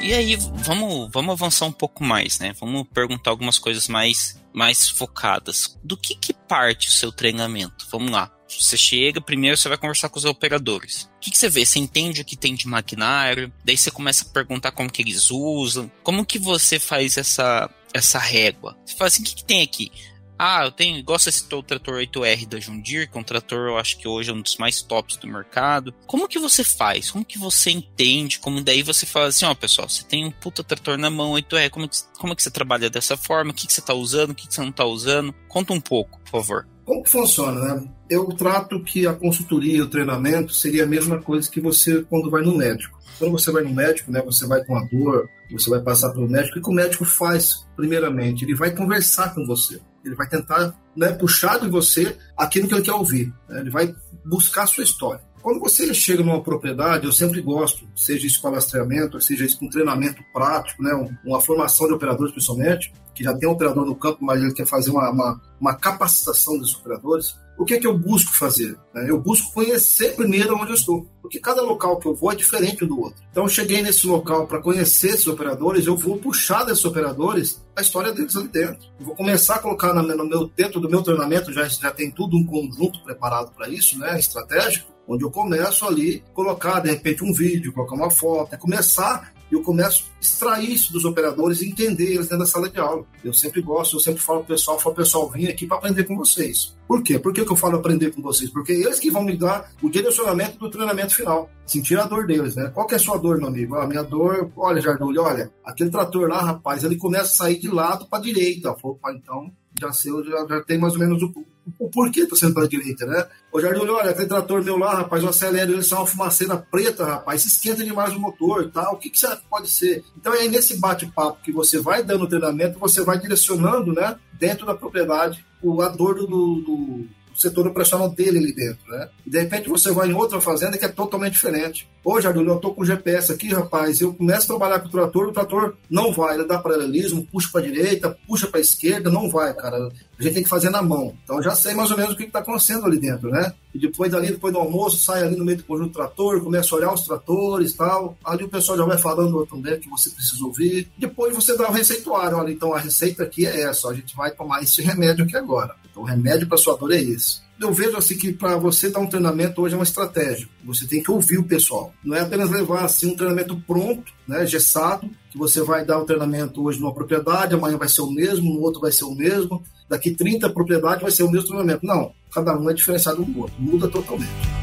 E 0.02 0.14
aí, 0.14 0.38
vamos, 0.38 1.12
vamos 1.12 1.34
avançar 1.34 1.66
um 1.66 1.72
pouco 1.74 2.02
mais, 2.02 2.40
né? 2.40 2.54
Vamos 2.58 2.88
perguntar 2.94 3.32
algumas 3.32 3.60
coisas 3.60 3.90
mais, 3.90 4.42
mais 4.54 4.88
focadas. 4.88 5.78
Do 5.84 5.98
que, 5.98 6.16
que 6.16 6.34
parte 6.34 6.88
o 6.88 6.92
seu 6.92 7.12
treinamento? 7.12 7.86
Vamos 7.92 8.12
lá. 8.12 8.32
Você 8.48 8.78
chega, 8.78 9.20
primeiro 9.20 9.58
você 9.58 9.68
vai 9.68 9.78
conversar 9.78 10.08
com 10.08 10.18
os 10.18 10.24
operadores. 10.24 11.10
O 11.18 11.20
que, 11.20 11.32
que, 11.32 11.38
você 11.38 11.50
vê? 11.50 11.66
Você 11.66 11.80
entende 11.80 12.22
o 12.22 12.26
que 12.26 12.38
tem 12.38 12.56
de 12.56 12.66
maquinário, 12.66 13.52
daí 13.66 13.78
você 13.78 13.92
começa 13.92 14.24
a 14.26 14.30
perguntar 14.34 14.72
como 14.72 14.90
que 14.90 15.02
eles 15.02 15.30
usam. 15.30 15.92
Como 16.02 16.26
que 16.26 16.40
você 16.40 16.80
faz 16.80 17.18
essa, 17.18 17.70
essa 17.94 18.20
régua? 18.20 18.78
Você 18.86 18.96
fala 18.96 19.10
assim, 19.10 19.22
o 19.22 19.26
que, 19.26 19.36
que 19.36 19.44
tem 19.44 19.62
aqui? 19.62 19.92
Ah, 20.40 20.66
eu 20.66 20.72
tenho, 20.72 20.98
igual 20.98 21.18
você 21.18 21.32
citou 21.32 21.60
o 21.60 21.64
trator 21.64 21.96
8R 21.96 22.48
da 22.48 22.58
Deere, 22.58 23.08
que 23.08 23.18
é 23.18 23.20
um 23.20 23.24
trator 23.24 23.70
eu 23.70 23.78
acho 23.78 23.98
que 23.98 24.08
hoje 24.08 24.30
é 24.30 24.34
um 24.34 24.42
dos 24.42 24.58
mais 24.58 24.82
tops 24.82 25.18
do 25.18 25.28
mercado. 25.28 25.94
Como 26.06 26.28
que 26.28 26.38
você 26.38 26.64
faz? 26.64 27.10
Como 27.10 27.26
que 27.26 27.40
você 27.40 27.72
entende? 27.72 28.40
Como 28.40 28.62
daí 28.62 28.84
você 28.84 29.06
fala 29.06 29.28
assim, 29.28 29.46
ó, 29.46 29.56
pessoal, 29.56 29.90
você 29.90 30.04
tem 30.04 30.26
um 30.26 30.32
puta 30.32 30.64
trator 30.64 30.98
na 30.98 31.10
mão 31.10 31.34
8R, 31.34 31.70
como 31.72 31.90
que, 31.90 31.98
como 32.20 32.36
que 32.36 32.44
você 32.44 32.52
trabalha 32.52 32.90
dessa 32.90 33.18
forma? 33.18 33.52
O 33.52 33.54
que, 33.54 33.66
que 33.66 33.74
você 33.74 33.82
tá 33.82 33.94
usando? 33.94 34.32
O 34.32 34.36
que, 34.36 34.48
que 34.48 34.54
você 34.54 34.62
não 34.62 34.72
tá 34.72 34.86
usando? 34.86 35.34
Conta 35.48 35.74
um 35.74 35.82
pouco, 35.82 36.20
por 36.20 36.30
favor. 36.30 36.68
Como 36.86 37.04
que 37.04 37.10
funciona, 37.10 37.76
né? 37.76 37.90
Eu 38.10 38.28
trato 38.28 38.82
que 38.82 39.06
a 39.06 39.14
consultoria 39.14 39.78
e 39.78 39.82
o 39.82 39.90
treinamento 39.90 40.54
seria 40.54 40.84
a 40.84 40.88
mesma 40.88 41.22
coisa 41.22 41.50
que 41.50 41.60
você 41.60 42.04
quando 42.04 42.30
vai 42.30 42.44
no 42.44 42.56
médico. 42.56 42.98
Quando 43.20 43.32
você 43.32 43.52
vai 43.52 43.64
no 43.64 43.74
médico, 43.74 44.12
né, 44.12 44.22
você 44.22 44.46
vai 44.46 44.64
com 44.64 44.78
a 44.78 44.84
dor, 44.86 45.28
você 45.52 45.70
vai 45.70 45.82
passar 45.82 46.12
pelo 46.12 46.30
médico, 46.30 46.58
e 46.58 46.62
o 46.62 46.64
que 46.64 46.70
o 46.70 46.74
médico 46.74 47.04
faz, 47.04 47.68
primeiramente? 47.76 48.46
Ele 48.46 48.56
vai 48.56 48.72
conversar 48.72 49.34
com 49.34 49.46
você. 49.46 49.82
Ele 50.04 50.16
vai 50.16 50.28
tentar 50.28 50.74
né, 50.96 51.12
puxar 51.12 51.60
de 51.60 51.70
você 51.70 52.18
aquilo 52.38 52.68
que 52.68 52.74
ele 52.74 52.84
quer 52.84 52.94
ouvir. 52.94 53.34
Né? 53.50 53.62
Ele 53.62 53.70
vai 53.70 53.96
buscar 54.26 54.64
a 54.64 54.68
sua 54.68 54.84
história. 54.84 55.22
Quando 55.48 55.62
você 55.62 55.94
chega 55.94 56.22
numa 56.22 56.44
propriedade, 56.44 57.06
eu 57.06 57.12
sempre 57.14 57.40
gosto, 57.42 57.88
seja 57.96 58.28
isso 58.28 58.42
com 58.42 58.50
alastreamento, 58.50 59.22
seja 59.22 59.46
isso 59.46 59.58
com 59.58 59.70
treinamento 59.70 60.22
prático, 60.34 60.84
né, 60.84 60.92
uma 61.24 61.40
formação 61.40 61.88
de 61.88 61.94
operadores 61.94 62.34
principalmente, 62.34 62.92
que 63.16 63.24
já 63.24 63.34
tem 63.34 63.48
um 63.48 63.54
operador 63.54 63.86
no 63.86 63.96
campo, 63.96 64.18
mas 64.20 64.44
ele 64.44 64.54
quer 64.54 64.66
fazer 64.66 64.92
uma, 64.92 65.10
uma, 65.10 65.42
uma 65.58 65.74
capacitação 65.74 66.58
dos 66.58 66.76
operadores. 66.76 67.38
O 67.58 67.64
que 67.64 67.76
é 67.76 67.80
que 67.80 67.88
eu 67.88 67.98
busco 67.98 68.34
fazer? 68.34 68.78
Né? 68.94 69.10
Eu 69.10 69.22
busco 69.22 69.54
conhecer 69.54 70.18
primeiro 70.18 70.54
onde 70.54 70.72
eu 70.72 70.76
estou, 70.76 71.08
porque 71.22 71.40
cada 71.40 71.62
local 71.62 71.98
que 71.98 72.10
eu 72.10 72.14
vou 72.14 72.30
é 72.30 72.36
diferente 72.36 72.86
do 72.86 73.00
outro. 73.00 73.24
Então, 73.32 73.44
eu 73.44 73.50
cheguei 73.50 73.82
nesse 73.82 74.06
local 74.06 74.48
para 74.48 74.62
conhecer 74.62 75.12
esses 75.12 75.28
operadores, 75.28 75.88
eu 75.88 75.96
vou 75.96 76.18
puxar 76.18 76.66
desses 76.66 76.84
operadores 76.84 77.66
a 77.74 77.80
história 77.80 78.12
deles 78.12 78.36
ali 78.36 78.50
dentro. 78.50 78.86
Eu 79.00 79.06
vou 79.06 79.16
começar 79.16 79.56
a 79.56 79.60
colocar 79.60 79.94
no 79.94 80.26
meu, 80.26 80.52
dentro 80.58 80.82
do 80.82 80.90
meu 80.90 81.02
treinamento, 81.02 81.54
já, 81.54 81.66
já 81.70 81.90
tem 81.90 82.12
tudo 82.12 82.36
um 82.36 82.46
conjunto 82.46 83.02
preparado 83.02 83.54
para 83.56 83.70
isso, 83.70 83.98
né, 83.98 84.20
estratégico, 84.20 84.97
onde 85.08 85.24
eu 85.24 85.32
começo 85.32 85.86
ali 85.86 86.24
colocar 86.34 86.80
de 86.80 86.90
repente 86.90 87.24
um 87.24 87.34
vídeo, 87.34 87.74
colocar 87.74 87.96
uma 87.96 88.10
foto, 88.10 88.54
é 88.54 88.58
começar 88.58 89.32
eu 89.50 89.62
começo 89.62 90.06
a 90.18 90.22
extrair 90.22 90.74
isso 90.74 90.92
dos 90.92 91.06
operadores 91.06 91.62
e 91.62 91.70
entender 91.70 92.14
eles 92.14 92.28
dentro 92.28 92.40
da 92.40 92.46
sala 92.46 92.70
de 92.70 92.80
aula. 92.80 93.06
Eu 93.24 93.34
sempre 93.34 93.62
gosto, 93.62 93.96
eu 93.96 94.00
sempre 94.00 94.22
falo 94.22 94.40
pro 94.40 94.56
pessoal, 94.56 94.78
falo 94.78 94.96
pessoal, 94.96 95.30
vim 95.30 95.48
aqui 95.48 95.66
para 95.66 95.78
aprender 95.78 96.04
com 96.04 96.18
vocês. 96.18 96.76
Por 96.86 97.02
quê? 97.02 97.18
Por 97.18 97.34
que, 97.34 97.46
que 97.46 97.52
eu 97.52 97.56
falo 97.56 97.78
aprender 97.78 98.14
com 98.14 98.22
vocês? 98.22 98.50
Porque 98.50 98.74
eles 98.74 99.00
que 99.00 99.10
vão 99.10 99.24
me 99.24 99.38
dar 99.38 99.72
o 99.82 99.90
direcionamento 99.90 100.58
do 100.58 100.70
treinamento 100.70 101.16
final. 101.16 101.50
Sentir 101.66 101.98
a 101.98 102.04
dor 102.04 102.28
deles, 102.28 102.56
né? 102.56 102.70
Qual 102.74 102.86
que 102.86 102.96
é 102.96 102.98
a 102.98 103.00
sua 103.00 103.18
dor, 103.18 103.38
meu 103.38 103.48
amigo? 103.48 103.76
A 103.76 103.88
minha 103.88 104.04
dor, 104.04 104.52
olha, 104.56 104.82
Jardulho, 104.82 105.22
olha, 105.22 105.50
aquele 105.64 105.90
trator 105.90 106.28
lá, 106.28 106.42
rapaz, 106.42 106.84
ele 106.84 106.98
começa 106.98 107.26
a 107.26 107.46
sair 107.46 107.58
de 107.58 107.70
lado 107.70 108.06
para 108.08 108.24
direita. 108.24 108.76
Opa, 108.84 109.14
então 109.14 109.52
já 109.80 109.94
sei, 109.94 110.12
já, 110.26 110.46
já 110.48 110.62
tem 110.64 110.78
mais 110.78 110.94
ou 110.94 111.00
menos 111.00 111.22
o, 111.22 111.34
o 111.78 111.90
porquê 111.90 112.26
tá 112.26 112.36
sendo 112.36 112.54
para 112.54 112.68
direita, 112.68 113.06
né? 113.06 113.28
O 113.52 113.60
Jardim 113.60 113.88
olha, 113.88 114.12
aquele 114.12 114.28
trator 114.28 114.64
meu 114.64 114.78
lá, 114.78 114.96
rapaz, 114.96 115.24
eu 115.24 115.30
acelero 115.30 115.74
ele, 115.74 115.84
sai 115.84 116.00
uma 116.00 116.08
fumaceira 116.08 116.58
preta, 116.58 117.06
rapaz, 117.06 117.42
se 117.42 117.48
esquenta 117.50 117.84
demais 117.84 118.14
o 118.16 118.20
motor 118.20 118.64
e 118.64 118.72
tal, 118.72 118.94
o 118.94 118.98
que, 118.98 119.10
que 119.10 119.20
será 119.20 119.36
que 119.36 119.48
pode 119.50 119.70
ser? 119.70 120.04
Então 120.18 120.34
é 120.34 120.48
nesse 120.48 120.78
bate-papo 120.78 121.42
que 121.44 121.52
você 121.52 121.80
vai 121.80 122.04
dando 122.04 122.28
treinamento, 122.28 122.80
você 122.80 123.04
vai 123.04 123.20
direcionando, 123.20 123.94
né, 123.94 124.18
dentro 124.34 124.66
da 124.66 124.76
propriedade, 124.76 125.46
o, 125.62 125.82
a 125.82 125.90
dor 125.90 126.16
do, 126.16 126.28
do 126.28 127.08
setor 127.42 127.68
operacional 127.68 128.10
dele 128.10 128.40
ali 128.40 128.54
dentro, 128.54 128.90
né? 128.90 129.10
E 129.26 129.30
de 129.30 129.40
repente 129.40 129.70
você 129.70 129.92
vai 129.92 130.10
em 130.10 130.14
outra 130.14 130.42
fazenda 130.42 130.78
que 130.78 130.86
é 130.86 130.90
totalmente 130.90 131.34
diferente. 131.34 131.88
Ô, 132.04 132.20
Jardulho, 132.22 132.52
eu 132.52 132.60
tô 132.60 132.74
com 132.74 132.86
GPS 132.86 133.32
aqui, 133.32 133.54
rapaz, 133.54 134.00
eu 134.00 134.14
começo 134.14 134.44
a 134.44 134.58
trabalhar 134.58 134.80
com 134.80 134.88
o 134.88 134.92
trator, 134.92 135.28
o 135.28 135.34
trator 135.34 135.76
não 135.90 136.12
vai, 136.14 136.36
ele 136.36 136.46
dá 136.46 136.58
paralelismo, 136.58 137.28
puxa 137.32 137.50
para 137.52 137.62
direita, 137.62 138.18
puxa 138.28 138.48
para 138.48 138.60
esquerda, 138.60 139.10
não 139.10 139.30
vai, 139.30 139.54
cara. 139.54 139.90
A 140.20 140.24
gente 140.24 140.34
tem 140.34 140.44
que 140.44 140.50
fazer 140.50 140.70
na 140.70 140.82
mão. 140.82 141.16
Então 141.24 141.42
já 141.42 141.54
sei 141.54 141.74
mais 141.74 141.92
ou 141.92 141.98
menos 141.98 142.14
o 142.14 142.18
que 142.18 142.24
está 142.24 142.40
acontecendo 142.40 142.86
ali 142.86 143.00
dentro, 143.00 143.30
né? 143.30 143.54
E 143.74 143.80
depois 143.80 144.12
dali, 144.12 144.28
depois 144.28 144.54
do 144.54 144.60
almoço, 144.60 144.98
sai 144.98 145.24
ali 145.24 145.36
no 145.36 145.46
meio 145.46 145.58
do 145.58 145.64
conjunto 145.64 145.90
do 145.90 145.94
trator, 145.94 146.42
começa 146.42 146.74
a 146.74 146.78
olhar 146.78 146.94
os 146.94 147.02
tratores 147.02 147.74
tal. 147.74 148.18
Ali 148.24 148.44
o 148.44 148.50
pessoal 148.50 148.78
já 148.78 148.86
vai 148.86 148.98
falando 148.98 149.46
também 149.46 149.80
que 149.80 149.90
você 149.90 150.10
precisa 150.10 150.44
ouvir. 150.46 150.90
Depois 150.98 151.36
você 151.36 151.56
dá 151.58 151.70
o 151.70 151.74
receituário, 151.74 152.38
olha, 152.38 152.52
então 152.52 152.74
a 152.74 152.80
receita 152.80 153.24
aqui 153.24 153.46
é 153.46 153.62
essa, 153.62 153.90
a 153.90 153.94
gente 153.94 154.16
vai 154.16 154.32
tomar 154.32 154.62
esse 154.64 154.82
remédio 154.82 155.26
aqui 155.26 155.36
agora. 155.36 155.76
Então 155.90 156.04
o 156.04 156.06
remédio 156.06 156.48
para 156.48 156.58
sua 156.58 156.76
dor 156.76 156.92
é 156.92 157.02
esse 157.02 157.48
eu 157.60 157.74
vejo 157.74 157.98
assim 157.98 158.16
que 158.18 158.32
para 158.32 158.56
você 158.56 158.90
dar 158.90 159.00
um 159.00 159.08
treinamento 159.08 159.62
hoje 159.62 159.74
é 159.74 159.78
uma 159.78 159.84
estratégia. 159.84 160.48
Você 160.64 160.86
tem 160.86 161.02
que 161.02 161.10
ouvir 161.10 161.40
o 161.40 161.44
pessoal. 161.44 161.92
Não 162.04 162.16
é 162.16 162.22
apenas 162.22 162.52
levar 162.52 162.86
assim 162.86 163.12
um 163.12 163.16
treinamento 163.16 163.60
pronto, 163.66 164.14
né, 164.28 164.46
gessado, 164.46 165.10
que 165.32 165.38
você 165.38 165.62
vai 165.62 165.84
dar 165.84 165.98
o 165.98 166.04
um 166.04 166.06
treinamento 166.06 166.64
hoje 166.64 166.80
numa 166.80 166.94
propriedade, 166.94 167.56
amanhã 167.56 167.78
vai 167.78 167.90
ser 167.90 168.02
o 168.02 168.12
mesmo, 168.12 168.54
no 168.54 168.62
outro 168.62 168.82
vai 168.82 168.92
ser 168.92 169.06
o 169.06 169.16
mesmo, 169.16 169.64
daqui 169.90 170.12
30 170.12 170.50
propriedades 170.50 171.02
vai 171.02 171.12
ser 171.12 171.24
o 171.24 171.32
mesmo 171.32 171.48
treinamento. 171.48 171.86
Não, 171.86 172.12
cada 172.32 172.58
um 172.58 172.70
é 172.70 172.74
diferenciado 172.74 173.22
um 173.22 173.32
do 173.32 173.42
outro, 173.42 173.56
muda 173.60 173.88
totalmente. 173.88 174.58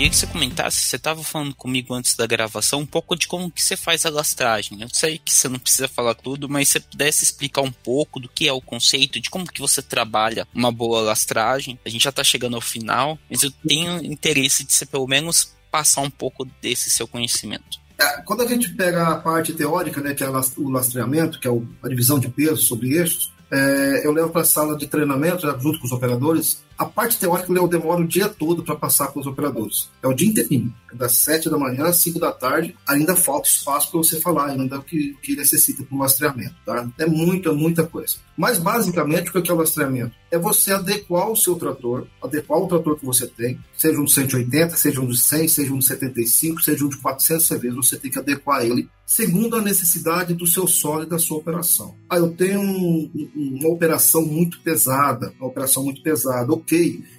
queria 0.00 0.10
que 0.10 0.16
você 0.16 0.26
comentasse, 0.26 0.80
você 0.80 0.96
estava 0.96 1.22
falando 1.22 1.54
comigo 1.54 1.92
antes 1.92 2.14
da 2.14 2.26
gravação, 2.26 2.80
um 2.80 2.86
pouco 2.86 3.14
de 3.14 3.26
como 3.26 3.50
que 3.50 3.62
você 3.62 3.76
faz 3.76 4.06
a 4.06 4.10
lastragem. 4.10 4.80
Eu 4.80 4.88
sei 4.90 5.18
que 5.18 5.30
você 5.30 5.46
não 5.46 5.58
precisa 5.58 5.88
falar 5.88 6.14
tudo, 6.14 6.48
mas 6.48 6.68
se 6.68 6.72
você 6.72 6.80
pudesse 6.80 7.22
explicar 7.22 7.60
um 7.60 7.70
pouco 7.70 8.18
do 8.18 8.26
que 8.26 8.48
é 8.48 8.52
o 8.52 8.62
conceito, 8.62 9.20
de 9.20 9.28
como 9.28 9.44
que 9.44 9.60
você 9.60 9.82
trabalha 9.82 10.48
uma 10.54 10.72
boa 10.72 11.02
lastragem. 11.02 11.78
A 11.84 11.90
gente 11.90 12.04
já 12.04 12.08
está 12.08 12.24
chegando 12.24 12.54
ao 12.54 12.62
final, 12.62 13.18
mas 13.28 13.42
eu 13.42 13.50
tenho 13.50 14.02
interesse 14.02 14.64
de 14.64 14.72
você 14.72 14.86
pelo 14.86 15.06
menos 15.06 15.54
passar 15.70 16.00
um 16.00 16.10
pouco 16.10 16.46
desse 16.62 16.88
seu 16.88 17.06
conhecimento. 17.06 17.79
É, 18.00 18.22
quando 18.22 18.42
a 18.42 18.46
gente 18.46 18.72
pega 18.74 19.08
a 19.08 19.16
parte 19.16 19.52
teórica, 19.52 20.00
né, 20.00 20.14
que 20.14 20.24
é 20.24 20.28
o 20.28 20.68
lastreamento, 20.70 21.38
que 21.38 21.46
é 21.46 21.50
a 21.50 21.88
divisão 21.88 22.18
de 22.18 22.28
peso 22.28 22.56
sobre 22.56 22.96
eixos, 22.96 23.32
é, 23.50 24.06
eu 24.06 24.12
levo 24.12 24.30
para 24.30 24.42
a 24.42 24.44
sala 24.44 24.76
de 24.76 24.86
treinamento, 24.86 25.46
junto 25.60 25.80
com 25.80 25.86
os 25.86 25.92
operadores, 25.92 26.62
a 26.80 26.86
parte 26.86 27.18
teórica 27.18 27.52
eu 27.52 27.68
demoro 27.68 28.04
o 28.04 28.08
dia 28.08 28.26
todo 28.26 28.62
para 28.62 28.74
passar 28.74 29.08
com 29.08 29.20
os 29.20 29.26
operadores. 29.26 29.90
É 30.02 30.08
o 30.08 30.14
dia 30.14 30.30
inteirinho. 30.30 30.74
É 30.90 30.96
das 30.96 31.12
7 31.12 31.50
da 31.50 31.58
manhã 31.58 31.84
às 31.84 31.96
5 31.96 32.18
da 32.18 32.32
tarde. 32.32 32.74
Ainda 32.88 33.14
falta 33.14 33.50
espaço 33.50 33.90
para 33.90 33.98
você 33.98 34.18
falar 34.18 34.46
ainda 34.46 34.78
o 34.78 34.82
que, 34.82 35.14
que 35.22 35.36
necessita 35.36 35.84
para 35.84 35.94
o 35.94 36.00
lastreamento. 36.00 36.54
Tá? 36.64 36.88
É 36.98 37.04
muita, 37.04 37.52
muita 37.52 37.86
coisa. 37.86 38.16
Mas 38.34 38.56
basicamente 38.56 39.28
o 39.28 39.42
que 39.42 39.50
é 39.50 39.52
o 39.52 39.58
lastreamento? 39.58 40.14
É 40.30 40.38
você 40.38 40.72
adequar 40.72 41.30
o 41.30 41.36
seu 41.36 41.54
trator, 41.56 42.06
adequar 42.22 42.58
o 42.58 42.66
trator 42.66 42.96
que 42.96 43.04
você 43.04 43.26
tem, 43.26 43.60
seja 43.76 44.00
um 44.00 44.04
de 44.04 44.12
180, 44.12 44.76
seja 44.76 45.00
um 45.02 45.06
de 45.06 45.20
100, 45.20 45.48
seja 45.48 45.74
um 45.74 45.78
de 45.78 45.84
75, 45.84 46.62
seja 46.62 46.82
um 46.82 46.88
de 46.88 46.96
400 46.96 47.46
CVs, 47.46 47.74
você 47.74 47.98
tem 47.98 48.10
que 48.10 48.18
adequar 48.18 48.64
ele 48.64 48.88
segundo 49.10 49.56
a 49.56 49.60
necessidade 49.60 50.34
do 50.34 50.46
seu 50.46 50.68
solo 50.68 51.02
e 51.02 51.06
da 51.06 51.18
sua 51.18 51.38
operação. 51.38 51.96
Ah, 52.08 52.18
eu 52.18 52.30
tenho 52.30 52.60
um, 52.60 53.10
uma 53.34 53.68
operação 53.68 54.24
muito 54.24 54.60
pesada, 54.60 55.34
uma 55.40 55.48
operação 55.48 55.82
muito 55.82 56.00
pesada, 56.00 56.52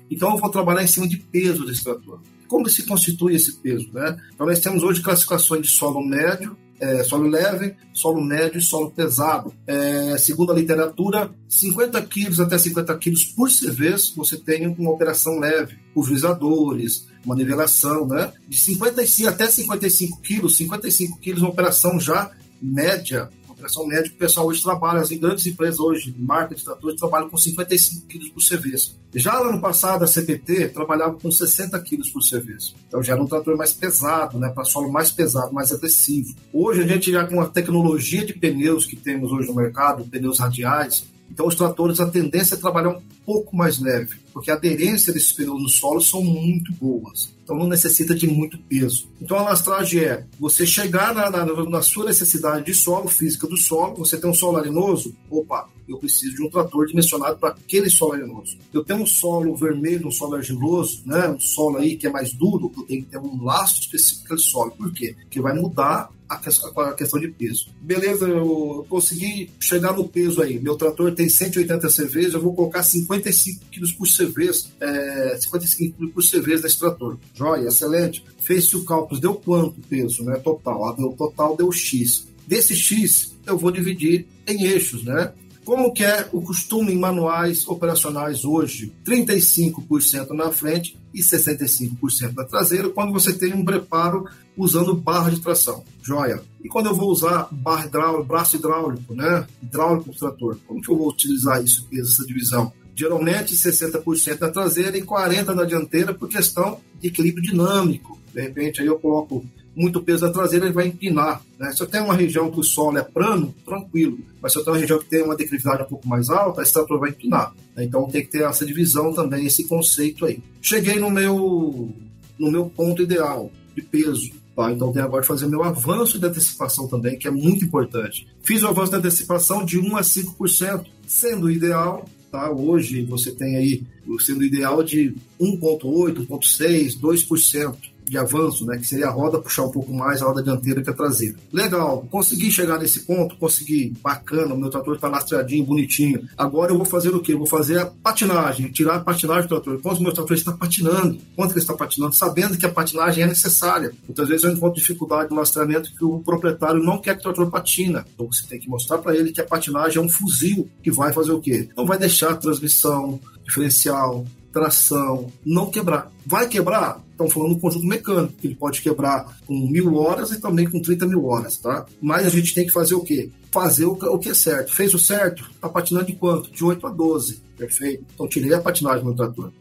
Então 0.09 0.31
eu 0.31 0.37
vou 0.37 0.49
trabalhar 0.49 0.83
em 0.83 0.87
cima 0.87 1.07
de 1.07 1.17
peso 1.17 1.65
desse 1.65 1.83
trator. 1.83 2.19
Como 2.47 2.69
se 2.69 2.85
constitui 2.85 3.35
esse 3.35 3.53
peso? 3.53 3.89
Né? 3.93 4.17
Então 4.33 4.45
nós 4.45 4.59
temos 4.59 4.83
hoje 4.83 5.01
classificações 5.01 5.61
de 5.61 5.69
solo 5.69 6.05
médio, 6.05 6.57
é, 6.81 7.03
solo 7.03 7.29
leve, 7.29 7.75
solo 7.93 8.21
médio 8.21 8.59
e 8.59 8.61
solo 8.61 8.91
pesado. 8.91 9.53
É, 9.67 10.17
segundo 10.17 10.51
a 10.51 10.55
literatura, 10.55 11.33
50 11.47 12.01
quilos 12.03 12.39
até 12.39 12.57
50 12.57 12.97
quilos 12.97 13.23
por 13.23 13.49
CV 13.49 13.95
você 14.15 14.37
tem 14.37 14.67
uma 14.67 14.91
operação 14.91 15.39
leve, 15.39 15.77
pulverizadores, 15.93 17.07
uma 17.23 17.35
nivelação, 17.35 18.07
né? 18.07 18.33
De 18.49 18.57
55 18.57 19.29
até 19.29 19.47
55 19.47 20.21
quilos, 20.21 20.57
55 20.57 21.19
quilos 21.19 21.41
uma 21.41 21.51
operação 21.51 21.99
já 21.99 22.31
média 22.61 23.29
operação 23.61 23.85
médica, 23.85 24.15
o 24.15 24.19
pessoal 24.19 24.47
hoje 24.47 24.63
trabalha, 24.63 24.99
as 24.99 25.11
grandes 25.11 25.45
empresas 25.45 25.79
hoje, 25.79 26.13
marca 26.17 26.55
de 26.55 26.63
tratores, 26.63 26.99
trabalham 26.99 27.29
com 27.29 27.37
55 27.37 28.07
quilos 28.07 28.29
por 28.29 28.41
serviço. 28.41 28.99
Já 29.13 29.39
no 29.43 29.49
ano 29.49 29.61
passado, 29.61 30.03
a 30.03 30.07
CPT 30.07 30.69
trabalhava 30.69 31.13
com 31.13 31.29
60 31.29 31.79
quilos 31.81 32.09
por 32.09 32.21
serviço. 32.21 32.75
Então 32.87 33.03
já 33.03 33.13
era 33.13 33.21
um 33.21 33.27
trator 33.27 33.55
mais 33.55 33.73
pesado, 33.73 34.39
né, 34.39 34.49
para 34.49 34.63
solo 34.63 34.91
mais 34.91 35.11
pesado, 35.11 35.53
mais 35.53 35.71
agressivo. 35.71 36.33
Hoje 36.51 36.81
a 36.81 36.87
gente 36.87 37.11
já 37.11 37.25
com 37.25 37.39
a 37.39 37.47
tecnologia 37.47 38.25
de 38.25 38.33
pneus 38.33 38.85
que 38.85 38.95
temos 38.95 39.31
hoje 39.31 39.47
no 39.47 39.55
mercado, 39.55 40.05
pneus 40.05 40.39
radiais, 40.39 41.05
então, 41.31 41.47
os 41.47 41.55
tratores, 41.55 42.01
a 42.01 42.09
tendência 42.09 42.55
é 42.55 42.57
trabalhar 42.57 42.89
um 42.89 43.01
pouco 43.25 43.55
mais 43.55 43.79
leve, 43.79 44.17
porque 44.33 44.51
a 44.51 44.55
aderência 44.55 45.13
desses 45.13 45.31
pneus 45.31 45.61
no 45.61 45.69
solo 45.69 46.01
são 46.01 46.21
muito 46.21 46.73
boas. 46.73 47.33
Então, 47.41 47.57
não 47.57 47.67
necessita 47.67 48.13
de 48.13 48.27
muito 48.27 48.57
peso. 48.57 49.07
Então, 49.21 49.37
a 49.37 49.43
lastragem 49.43 50.01
é 50.01 50.25
você 50.37 50.65
chegar 50.65 51.15
na, 51.15 51.29
na, 51.29 51.45
na 51.45 51.81
sua 51.81 52.05
necessidade 52.05 52.65
de 52.65 52.73
solo, 52.73 53.07
física 53.07 53.47
do 53.47 53.57
solo. 53.57 53.95
Você 53.95 54.17
tem 54.17 54.29
um 54.29 54.33
solo 54.33 54.57
arenoso? 54.57 55.15
Opa, 55.29 55.69
eu 55.91 55.97
preciso 55.97 56.35
de 56.35 56.43
um 56.43 56.49
trator 56.49 56.85
dimensionado 56.87 57.37
para 57.37 57.49
aquele 57.49 57.89
solo 57.89 58.13
arenoso. 58.13 58.57
Eu 58.73 58.83
tenho 58.83 59.01
um 59.01 59.05
solo 59.05 59.55
vermelho, 59.55 60.07
um 60.07 60.11
solo 60.11 60.35
argiloso, 60.35 61.01
né? 61.05 61.29
um 61.29 61.39
solo 61.39 61.77
aí 61.77 61.95
que 61.95 62.07
é 62.07 62.09
mais 62.09 62.33
duro, 62.33 62.71
eu 62.75 62.83
tenho 62.83 63.03
que 63.03 63.11
ter 63.11 63.17
um 63.17 63.43
laço 63.43 63.81
específico 63.81 64.27
para 64.27 64.37
solo. 64.37 64.71
Por 64.71 64.91
quê? 64.93 65.15
Porque 65.19 65.41
vai 65.41 65.53
mudar 65.53 66.09
a 66.31 66.93
questão 66.93 67.19
de 67.19 67.27
peso. 67.27 67.67
Beleza, 67.81 68.25
eu 68.25 68.85
consegui 68.87 69.49
chegar 69.59 69.93
no 69.93 70.07
peso 70.07 70.41
aí. 70.41 70.59
Meu 70.59 70.77
trator 70.77 71.13
tem 71.13 71.27
180 71.27 71.89
CVs, 71.89 72.33
eu 72.33 72.41
vou 72.41 72.53
colocar 72.53 72.83
55 72.83 73.65
quilos 73.69 73.91
por 73.91 74.07
CV, 74.07 74.49
é, 74.79 75.37
55 75.41 75.97
quilos 75.97 76.13
por 76.13 76.23
CV 76.23 76.61
nesse 76.61 76.79
trator. 76.79 77.17
Joia, 77.33 77.67
excelente. 77.67 78.23
Fez-se 78.39 78.77
o 78.77 78.85
cálculo, 78.85 79.19
deu 79.19 79.35
quanto 79.35 79.81
peso, 79.81 80.23
né? 80.23 80.37
Total. 80.37 80.89
Ah, 80.89 80.95
deu, 80.95 81.11
total 81.11 81.57
deu 81.57 81.69
X. 81.69 82.27
Desse 82.47 82.75
X, 82.75 83.33
eu 83.45 83.57
vou 83.57 83.71
dividir 83.71 84.25
em 84.47 84.63
eixos, 84.63 85.03
né? 85.03 85.33
Como 85.71 85.93
que 85.93 86.03
é 86.03 86.27
o 86.33 86.41
costume 86.41 86.91
em 86.91 86.99
manuais 86.99 87.65
operacionais 87.65 88.43
hoje? 88.43 88.91
35% 89.05 90.31
na 90.31 90.51
frente 90.51 90.99
e 91.13 91.21
65% 91.21 92.33
na 92.35 92.43
traseira, 92.43 92.89
quando 92.89 93.13
você 93.13 93.31
tem 93.31 93.53
um 93.53 93.63
preparo 93.63 94.27
usando 94.57 94.93
barra 94.93 95.29
de 95.29 95.39
tração. 95.39 95.81
Joia. 96.01 96.43
E 96.61 96.67
quando 96.67 96.87
eu 96.87 96.93
vou 96.93 97.09
usar 97.09 97.47
barra 97.49 97.85
hidráulico, 97.85 98.25
braço 98.25 98.57
hidráulico, 98.57 99.15
né? 99.15 99.47
Hidráulico 99.63 100.11
do 100.11 100.17
trator, 100.17 100.57
como 100.67 100.81
que 100.81 100.91
eu 100.91 100.97
vou 100.97 101.07
utilizar 101.07 101.63
isso, 101.63 101.87
essa 101.93 102.25
divisão? 102.25 102.73
Geralmente 102.93 103.55
60% 103.55 104.41
na 104.41 104.49
traseira 104.49 104.97
e 104.97 105.01
40% 105.01 105.55
na 105.55 105.63
dianteira 105.63 106.13
por 106.13 106.27
questão 106.27 106.81
de 106.99 107.07
equilíbrio 107.07 107.49
dinâmico. 107.49 108.19
De 108.33 108.41
repente 108.41 108.81
aí 108.81 108.87
eu 108.87 108.99
coloco 108.99 109.45
muito 109.75 110.01
peso 110.01 110.25
na 110.25 110.31
traseira, 110.31 110.65
ele 110.65 110.73
vai 110.73 110.87
empinar. 110.87 111.41
Né? 111.57 111.71
Se 111.71 111.81
eu 111.81 111.87
tenho 111.87 112.05
uma 112.05 112.13
região 112.13 112.51
que 112.51 112.59
o 112.59 112.63
solo 112.63 112.97
é 112.97 113.03
plano, 113.03 113.53
tranquilo. 113.65 114.19
Mas 114.41 114.51
se 114.51 114.59
eu 114.59 114.63
tenho 114.63 114.75
uma 114.75 114.81
região 114.81 114.99
que 114.99 115.05
tem 115.05 115.23
uma 115.23 115.35
declividade 115.35 115.83
um 115.83 115.87
pouco 115.87 116.07
mais 116.07 116.29
alta, 116.29 116.61
esse 116.61 116.73
trator 116.73 116.99
vai 116.99 117.09
empinar. 117.09 117.53
Né? 117.75 117.85
Então 117.85 118.07
tem 118.07 118.21
que 118.21 118.31
ter 118.31 118.43
essa 118.43 118.65
divisão 118.65 119.13
também, 119.13 119.45
esse 119.45 119.67
conceito 119.67 120.25
aí. 120.25 120.39
Cheguei 120.61 120.99
no 120.99 121.09
meu, 121.09 121.89
no 122.37 122.51
meu 122.51 122.65
ponto 122.65 123.01
ideal 123.01 123.51
de 123.75 123.81
peso. 123.81 124.31
Tá? 124.55 124.71
Então 124.71 124.91
tenho 124.91 125.05
agora 125.05 125.21
de 125.21 125.27
fazer 125.27 125.47
meu 125.47 125.63
avanço 125.63 126.19
de 126.19 126.25
antecipação 126.25 126.87
também, 126.87 127.17
que 127.17 127.27
é 127.27 127.31
muito 127.31 127.63
importante. 127.63 128.27
Fiz 128.43 128.63
o 128.63 128.67
avanço 128.67 128.91
de 128.91 128.97
antecipação 128.97 129.63
de 129.63 129.79
1 129.79 129.97
a 129.97 130.01
5%, 130.01 130.85
sendo 131.07 131.49
ideal 131.49 132.05
Tá? 132.31 132.49
Hoje 132.49 133.03
você 133.03 133.29
tem 133.29 133.57
aí 133.57 133.83
sendo 134.21 134.43
ideal 134.45 134.81
de 134.81 135.13
1,8, 135.39 136.25
1,6, 136.27 136.97
2% 136.97 137.90
de 138.05 138.17
avanço, 138.17 138.65
né, 138.65 138.77
que 138.77 138.85
seria 138.85 139.07
a 139.07 139.11
roda 139.11 139.39
puxar 139.39 139.63
um 139.63 139.71
pouco 139.71 139.93
mais 139.93 140.21
a 140.21 140.25
roda 140.25 140.43
dianteira 140.43 140.81
que 140.81 140.89
a 140.89 140.93
traseira. 140.93 141.35
Legal, 141.51 142.05
consegui 142.09 142.51
chegar 142.51 142.79
nesse 142.79 143.01
ponto, 143.01 143.35
consegui, 143.37 143.93
bacana, 144.01 144.53
o 144.53 144.57
meu 144.57 144.69
trator 144.69 144.95
está 144.95 145.07
lastreadinho, 145.07 145.65
bonitinho. 145.65 146.27
Agora 146.37 146.71
eu 146.71 146.77
vou 146.77 146.85
fazer 146.85 147.09
o 147.09 147.19
quê? 147.19 147.33
Eu 147.33 147.37
vou 147.37 147.47
fazer 147.47 147.79
a 147.79 147.85
patinagem, 147.85 148.71
tirar 148.71 148.95
a 148.95 148.99
patinagem 148.99 149.43
do 149.43 149.49
trator. 149.49 149.81
Quando 149.81 149.97
o 149.97 150.03
meu 150.03 150.13
trator 150.13 150.35
está 150.35 150.51
patinando, 150.51 151.17
quanto 151.35 151.51
ele 151.51 151.59
está 151.59 151.73
patinando? 151.73 152.15
Sabendo 152.15 152.57
que 152.57 152.65
a 152.65 152.71
patinagem 152.71 153.23
é 153.23 153.27
necessária. 153.27 153.91
Muitas 154.07 154.27
vezes 154.27 154.43
eu 154.43 154.51
encontro 154.51 154.79
dificuldade 154.79 155.29
no 155.29 155.37
lastreamento 155.37 155.93
que 155.95 156.03
o 156.03 156.19
proprietário 156.19 156.83
não 156.83 156.97
quer 156.97 157.15
que 157.15 157.21
o 157.21 157.23
trator 157.23 157.49
patina. 157.49 158.05
Então 158.13 158.27
você 158.27 158.45
tem 158.47 158.59
que 158.59 158.69
mostrar 158.69 158.97
para 158.97 159.15
ele 159.15 159.31
que 159.31 159.41
a 159.41 159.45
patinagem 159.45 159.97
é 159.97 160.05
um 160.05 160.09
fuzil 160.09 160.69
que 160.83 160.91
vai 160.91 161.13
fazer 161.13 161.31
o 161.31 161.39
quê? 161.39 161.69
Não 161.75 161.85
vai 161.85 161.97
deixar 161.97 162.31
a 162.31 162.35
transmissão, 162.35 163.19
diferencial, 163.43 164.25
tração, 164.51 165.31
não 165.45 165.69
quebrar. 165.69 166.11
Vai 166.25 166.47
quebrar? 166.47 167.01
Estamos 167.11 167.33
falando 167.33 167.55
do 167.55 167.59
conjunto 167.59 167.85
mecânico, 167.85 168.33
que 168.33 168.47
ele 168.47 168.55
pode 168.55 168.81
quebrar 168.81 169.37
com 169.45 169.53
mil 169.67 169.95
horas 169.95 170.31
e 170.31 170.41
também 170.41 170.69
com 170.69 170.81
30 170.81 171.05
mil 171.07 171.25
horas, 171.25 171.57
tá? 171.57 171.85
Mas 172.01 172.25
a 172.25 172.29
gente 172.29 172.53
tem 172.53 172.65
que 172.65 172.73
fazer 172.73 172.95
o 172.95 173.01
quê? 173.01 173.29
Fazer 173.51 173.85
o, 173.85 173.91
o 173.91 174.19
que 174.19 174.29
é 174.29 174.33
certo. 174.33 174.73
Fez 174.73 174.93
o 174.93 174.99
certo? 174.99 175.49
Tá 175.59 175.69
patinando 175.69 176.07
de 176.07 176.15
quanto? 176.15 176.51
De 176.51 176.63
8 176.63 176.87
a 176.87 176.89
12. 176.89 177.41
Perfeito. 177.57 178.05
Então 178.13 178.27
tirei 178.27 178.53
a 178.53 178.61
patinagem 178.61 179.03
do 179.03 179.13
trator. 179.13 179.51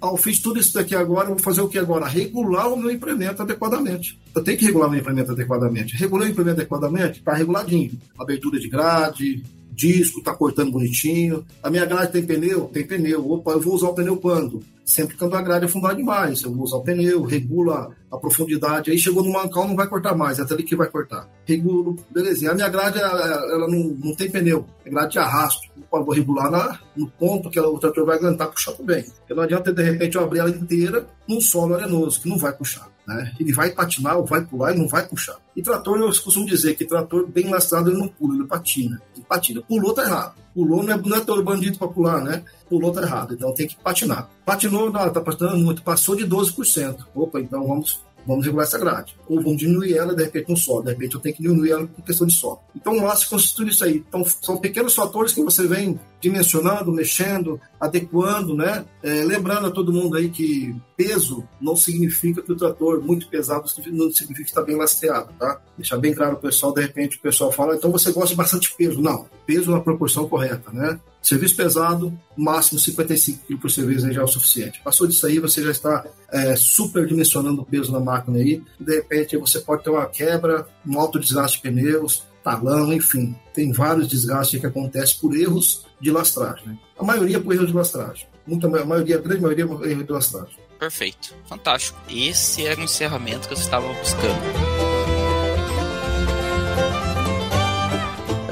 Ah, 0.00 0.08
eu 0.08 0.16
fiz 0.16 0.38
tudo 0.38 0.60
isso 0.60 0.74
daqui 0.74 0.94
agora, 0.94 1.28
vou 1.28 1.38
fazer 1.40 1.60
o 1.60 1.68
que 1.68 1.76
agora? 1.76 2.06
Regular 2.06 2.72
o 2.72 2.76
meu 2.76 2.90
implemento 2.90 3.42
adequadamente. 3.42 4.18
Eu 4.32 4.44
tenho 4.44 4.56
que 4.56 4.64
regular 4.64 4.86
o 4.86 4.90
meu 4.92 5.00
implemento 5.00 5.32
adequadamente. 5.32 5.96
Regular 5.96 6.28
o 6.28 6.30
implemento 6.30 6.60
adequadamente, 6.60 7.18
está 7.18 7.34
reguladinho. 7.34 7.98
Abertura 8.16 8.60
de 8.60 8.68
grade, 8.68 9.42
disco, 9.78 10.22
tá 10.22 10.34
cortando 10.34 10.72
bonitinho. 10.72 11.46
A 11.62 11.70
minha 11.70 11.86
grade 11.86 12.10
tem 12.10 12.26
pneu? 12.26 12.64
Tem 12.64 12.84
pneu. 12.84 13.30
Opa, 13.30 13.52
eu 13.52 13.60
vou 13.60 13.74
usar 13.74 13.88
o 13.88 13.94
pneu 13.94 14.16
quando? 14.16 14.60
Sempre 14.84 15.16
quando 15.16 15.36
a 15.36 15.42
grade 15.42 15.66
é 15.66 15.68
fundada 15.68 15.94
demais. 15.94 16.42
Eu 16.42 16.52
vou 16.52 16.64
usar 16.64 16.78
o 16.78 16.82
pneu, 16.82 17.22
regula 17.22 17.94
a 18.10 18.16
profundidade. 18.16 18.90
Aí 18.90 18.98
chegou 18.98 19.22
no 19.22 19.32
mancal, 19.32 19.68
não 19.68 19.76
vai 19.76 19.86
cortar 19.86 20.16
mais, 20.16 20.38
é 20.38 20.42
até 20.42 20.54
ali 20.54 20.64
que 20.64 20.74
vai 20.74 20.88
cortar. 20.88 21.28
Regulo, 21.44 21.96
belezinha. 22.10 22.50
A 22.50 22.54
minha 22.54 22.68
grade, 22.68 22.98
ela, 22.98 23.68
não, 23.68 23.96
não 24.02 24.14
tem 24.16 24.30
pneu, 24.30 24.66
é 24.84 24.90
grade 24.90 25.12
de 25.12 25.18
arrasto. 25.18 25.68
Eu 25.76 26.04
vou 26.04 26.14
regular 26.14 26.50
na, 26.50 26.80
no 26.96 27.08
ponto 27.08 27.48
que 27.48 27.60
o 27.60 27.78
trator 27.78 28.04
vai 28.04 28.16
aguentar 28.16 28.50
puxar 28.50 28.72
também. 28.72 29.04
Porque 29.04 29.34
não 29.34 29.44
adianta, 29.44 29.72
de 29.72 29.82
repente, 29.82 30.16
eu 30.16 30.24
abrir 30.24 30.40
ela 30.40 30.50
inteira 30.50 31.06
num 31.26 31.40
solo 31.40 31.74
arenoso, 31.74 32.20
que 32.20 32.28
não 32.28 32.36
vai 32.36 32.52
puxar. 32.52 32.88
Né? 33.08 33.32
Ele 33.40 33.54
vai 33.54 33.70
patinar 33.70 34.18
ou 34.18 34.26
vai 34.26 34.44
pular 34.44 34.74
e 34.74 34.78
não 34.78 34.86
vai 34.86 35.02
puxar. 35.08 35.38
E 35.56 35.62
trator, 35.62 35.98
eu 35.98 36.08
costumo 36.08 36.44
dizer 36.44 36.74
que 36.74 36.84
trator 36.84 37.26
bem 37.26 37.48
lastrado 37.48 37.88
ele 37.88 37.98
não 37.98 38.06
pula, 38.06 38.34
ele 38.34 38.44
patina. 38.44 39.00
Ele 39.16 39.24
patina. 39.26 39.62
Pulou, 39.62 39.94
tá 39.94 40.02
errado. 40.02 40.34
Pulou 40.54 40.82
não 40.82 40.92
é, 40.92 40.96
não 40.98 41.16
é 41.16 41.20
todo 41.20 41.42
bandido 41.42 41.78
para 41.78 41.88
pular, 41.88 42.22
né? 42.22 42.44
Pulou, 42.68 42.92
tá 42.92 43.00
errado. 43.00 43.32
Então 43.32 43.54
tem 43.54 43.66
que 43.66 43.76
patinar. 43.76 44.28
Patinou, 44.44 44.92
não, 44.92 45.10
tá 45.10 45.22
patinando 45.22 45.56
muito, 45.56 45.82
passou 45.82 46.14
de 46.14 46.26
12%. 46.26 47.06
Opa, 47.14 47.40
então 47.40 47.66
vamos 47.66 47.98
vamos 48.26 48.44
regular 48.44 48.66
essa 48.66 48.78
grade. 48.78 49.16
Ou 49.26 49.40
vamos 49.40 49.56
diminuir 49.56 49.96
ela, 49.96 50.14
de 50.14 50.24
repente, 50.24 50.50
no 50.50 50.56
solo. 50.56 50.82
De 50.82 50.90
repente, 50.90 51.14
eu 51.14 51.20
tenho 51.20 51.34
que 51.34 51.42
diminuir 51.42 51.70
ela 51.70 51.86
por 51.86 52.04
questão 52.04 52.26
de 52.26 52.34
solo. 52.34 52.60
Então, 52.80 53.04
lá 53.04 53.16
se 53.16 53.28
constitui 53.28 53.68
isso 53.68 53.84
aí. 53.84 54.04
Então, 54.08 54.24
são 54.24 54.56
pequenos 54.56 54.94
fatores 54.94 55.32
que 55.32 55.42
você 55.42 55.66
vem 55.66 55.98
dimensionando, 56.20 56.92
mexendo, 56.92 57.60
adequando, 57.80 58.54
né? 58.54 58.84
É, 59.02 59.24
lembrando 59.24 59.66
a 59.66 59.70
todo 59.70 59.92
mundo 59.92 60.16
aí 60.16 60.28
que 60.30 60.74
peso 60.96 61.46
não 61.60 61.76
significa 61.76 62.42
que 62.42 62.52
o 62.52 62.56
trator 62.56 63.00
muito 63.00 63.28
pesado 63.28 63.64
não 63.92 64.10
significa 64.10 64.44
que 64.44 64.50
está 64.50 64.62
bem 64.62 64.76
lastreado, 64.76 65.32
tá? 65.38 65.60
Deixar 65.76 65.96
bem 65.96 66.14
claro 66.14 66.34
o 66.34 66.40
pessoal, 66.40 66.72
de 66.72 66.80
repente 66.82 67.16
o 67.16 67.20
pessoal 67.20 67.52
fala, 67.52 67.76
então 67.76 67.90
você 67.92 68.10
gosta 68.10 68.30
de 68.30 68.36
bastante 68.36 68.74
peso. 68.76 69.00
Não, 69.00 69.26
peso 69.46 69.70
na 69.70 69.80
proporção 69.80 70.28
correta, 70.28 70.72
né? 70.72 70.98
Serviço 71.22 71.56
pesado, 71.56 72.16
máximo 72.36 72.78
55 72.78 73.46
kg 73.46 73.56
por 73.58 73.70
serviço 73.70 74.10
já 74.12 74.20
é 74.20 74.24
o 74.24 74.28
suficiente. 74.28 74.80
Passou 74.82 75.06
disso 75.06 75.26
aí, 75.26 75.38
você 75.38 75.62
já 75.62 75.70
está 75.70 76.04
é, 76.32 76.56
superdimensionando 76.56 77.62
o 77.62 77.64
peso 77.64 77.92
na 77.92 78.00
máquina 78.00 78.38
aí. 78.38 78.62
De 78.80 78.94
repente 78.94 79.36
você 79.36 79.60
pode 79.60 79.84
ter 79.84 79.90
uma 79.90 80.06
quebra, 80.06 80.66
um 80.86 80.98
alto 80.98 81.18
desgaste 81.18 81.58
de 81.58 81.62
pneus, 81.62 82.24
talão, 82.48 82.92
enfim. 82.92 83.34
Tem 83.52 83.70
vários 83.72 84.08
desgastes 84.08 84.60
que 84.60 84.66
acontecem 84.66 85.18
por 85.20 85.36
erros 85.36 85.86
de 86.00 86.10
lastragem. 86.10 86.68
Né? 86.68 86.78
A 86.98 87.04
maioria 87.04 87.40
por 87.40 87.52
erro 87.54 87.66
de 87.66 87.72
lastragem. 87.72 88.26
Muita, 88.46 88.66
a 88.66 88.84
maioria, 88.84 89.16
a 89.16 89.20
grande 89.20 89.42
maioria 89.42 89.66
por 89.66 89.86
erro 89.86 90.04
de 90.04 90.12
lastragem. 90.12 90.56
Perfeito. 90.78 91.34
Fantástico. 91.46 91.98
Esse 92.08 92.66
era 92.66 92.80
o 92.80 92.84
encerramento 92.84 93.48
que 93.48 93.54
eu 93.54 93.58
estava 93.58 93.92
buscando. 93.94 94.78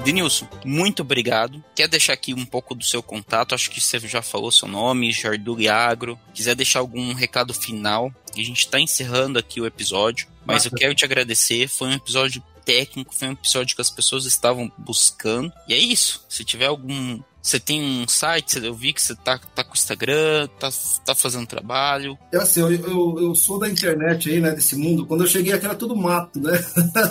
Denilson, 0.05 0.47
muito 0.65 1.03
obrigado. 1.03 1.65
Quer 1.75 1.89
deixar 1.89 2.13
aqui 2.13 2.33
um 2.33 2.45
pouco 2.45 2.77
do 2.77 2.85
seu 2.85 3.03
contato? 3.03 3.55
Acho 3.55 3.71
que 3.71 3.81
você 3.81 3.99
já 4.01 4.23
falou 4.23 4.53
seu 4.53 4.69
nome, 4.69 5.11
Jarduli 5.11 5.69
Agro. 5.69 6.19
Quiser 6.33 6.55
deixar 6.55 6.79
algum 6.79 7.13
recado 7.13 7.53
final? 7.53 8.13
A 8.33 8.37
gente 8.37 8.61
está 8.61 8.79
encerrando 8.79 9.37
aqui 9.37 9.61
o 9.61 9.67
episódio, 9.67 10.29
mas 10.45 10.65
eu 10.65 10.71
quero 10.71 10.95
te 10.95 11.05
agradecer. 11.05 11.67
Foi 11.67 11.89
um 11.89 11.93
episódio 11.93 12.41
técnico, 12.67 13.15
foi 13.15 13.29
um 13.29 13.33
episódio 13.33 13.77
que 13.77 13.81
as 13.81 13.91
pessoas 13.91 14.27
estavam 14.27 14.71
buscando. 14.77 15.51
E 15.69 15.73
é 15.73 15.79
isso. 15.79 16.23
Se 16.29 16.45
tiver 16.45 16.67
algum 16.67 17.21
você 17.47 17.61
tem 17.61 17.81
um 17.81 18.09
site, 18.09 18.59
eu 18.59 18.75
vi 18.75 18.93
que 18.93 19.01
você 19.01 19.15
tá, 19.15 19.39
tá 19.39 19.63
com 19.63 19.71
o 19.71 19.75
Instagram, 19.75 20.49
tá, 20.59 20.69
tá 21.05 21.15
fazendo 21.15 21.47
trabalho. 21.47 22.19
É 22.33 22.39
assim, 22.39 22.61
eu, 22.61 22.73
eu, 22.73 23.19
eu, 23.21 23.35
sou 23.37 23.57
da 23.57 23.69
internet 23.69 24.29
aí, 24.29 24.41
né, 24.41 24.51
desse 24.51 24.75
mundo. 24.75 25.07
Quando 25.07 25.23
eu 25.23 25.29
cheguei 25.29 25.53
aqui 25.53 25.65
era 25.65 25.77
tudo 25.77 25.95
mato, 25.95 26.41
né? 26.41 26.59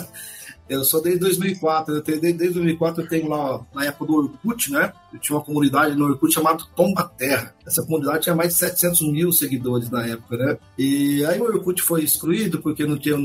eu 0.68 0.84
sou 0.84 1.00
desde 1.00 1.20
2004, 1.20 1.94
eu 1.94 2.02
tenho, 2.02 2.20
desde, 2.20 2.38
desde 2.38 2.54
2004 2.56 3.02
eu 3.02 3.08
tenho 3.08 3.28
lá, 3.30 3.64
na 3.74 3.86
época 3.86 4.04
do 4.04 4.14
Orkut, 4.14 4.70
né? 4.70 4.92
Eu 5.10 5.18
tinha 5.18 5.38
uma 5.38 5.44
comunidade 5.44 5.96
no 5.96 6.04
Orkut 6.04 6.34
chamada 6.34 6.62
Tomba 6.76 7.04
Terra. 7.16 7.54
Essa 7.66 7.82
comunidade 7.82 8.24
tinha 8.24 8.36
mais 8.36 8.52
de 8.52 8.58
700 8.58 9.10
mil 9.10 9.32
seguidores 9.32 9.88
na 9.88 10.06
época, 10.06 10.36
né? 10.36 10.58
E 10.76 11.24
aí 11.24 11.40
o 11.40 11.44
Orkut 11.44 11.80
foi 11.80 12.04
excluído 12.04 12.60
porque 12.60 12.84
não 12.84 12.98
tinha, 12.98 13.16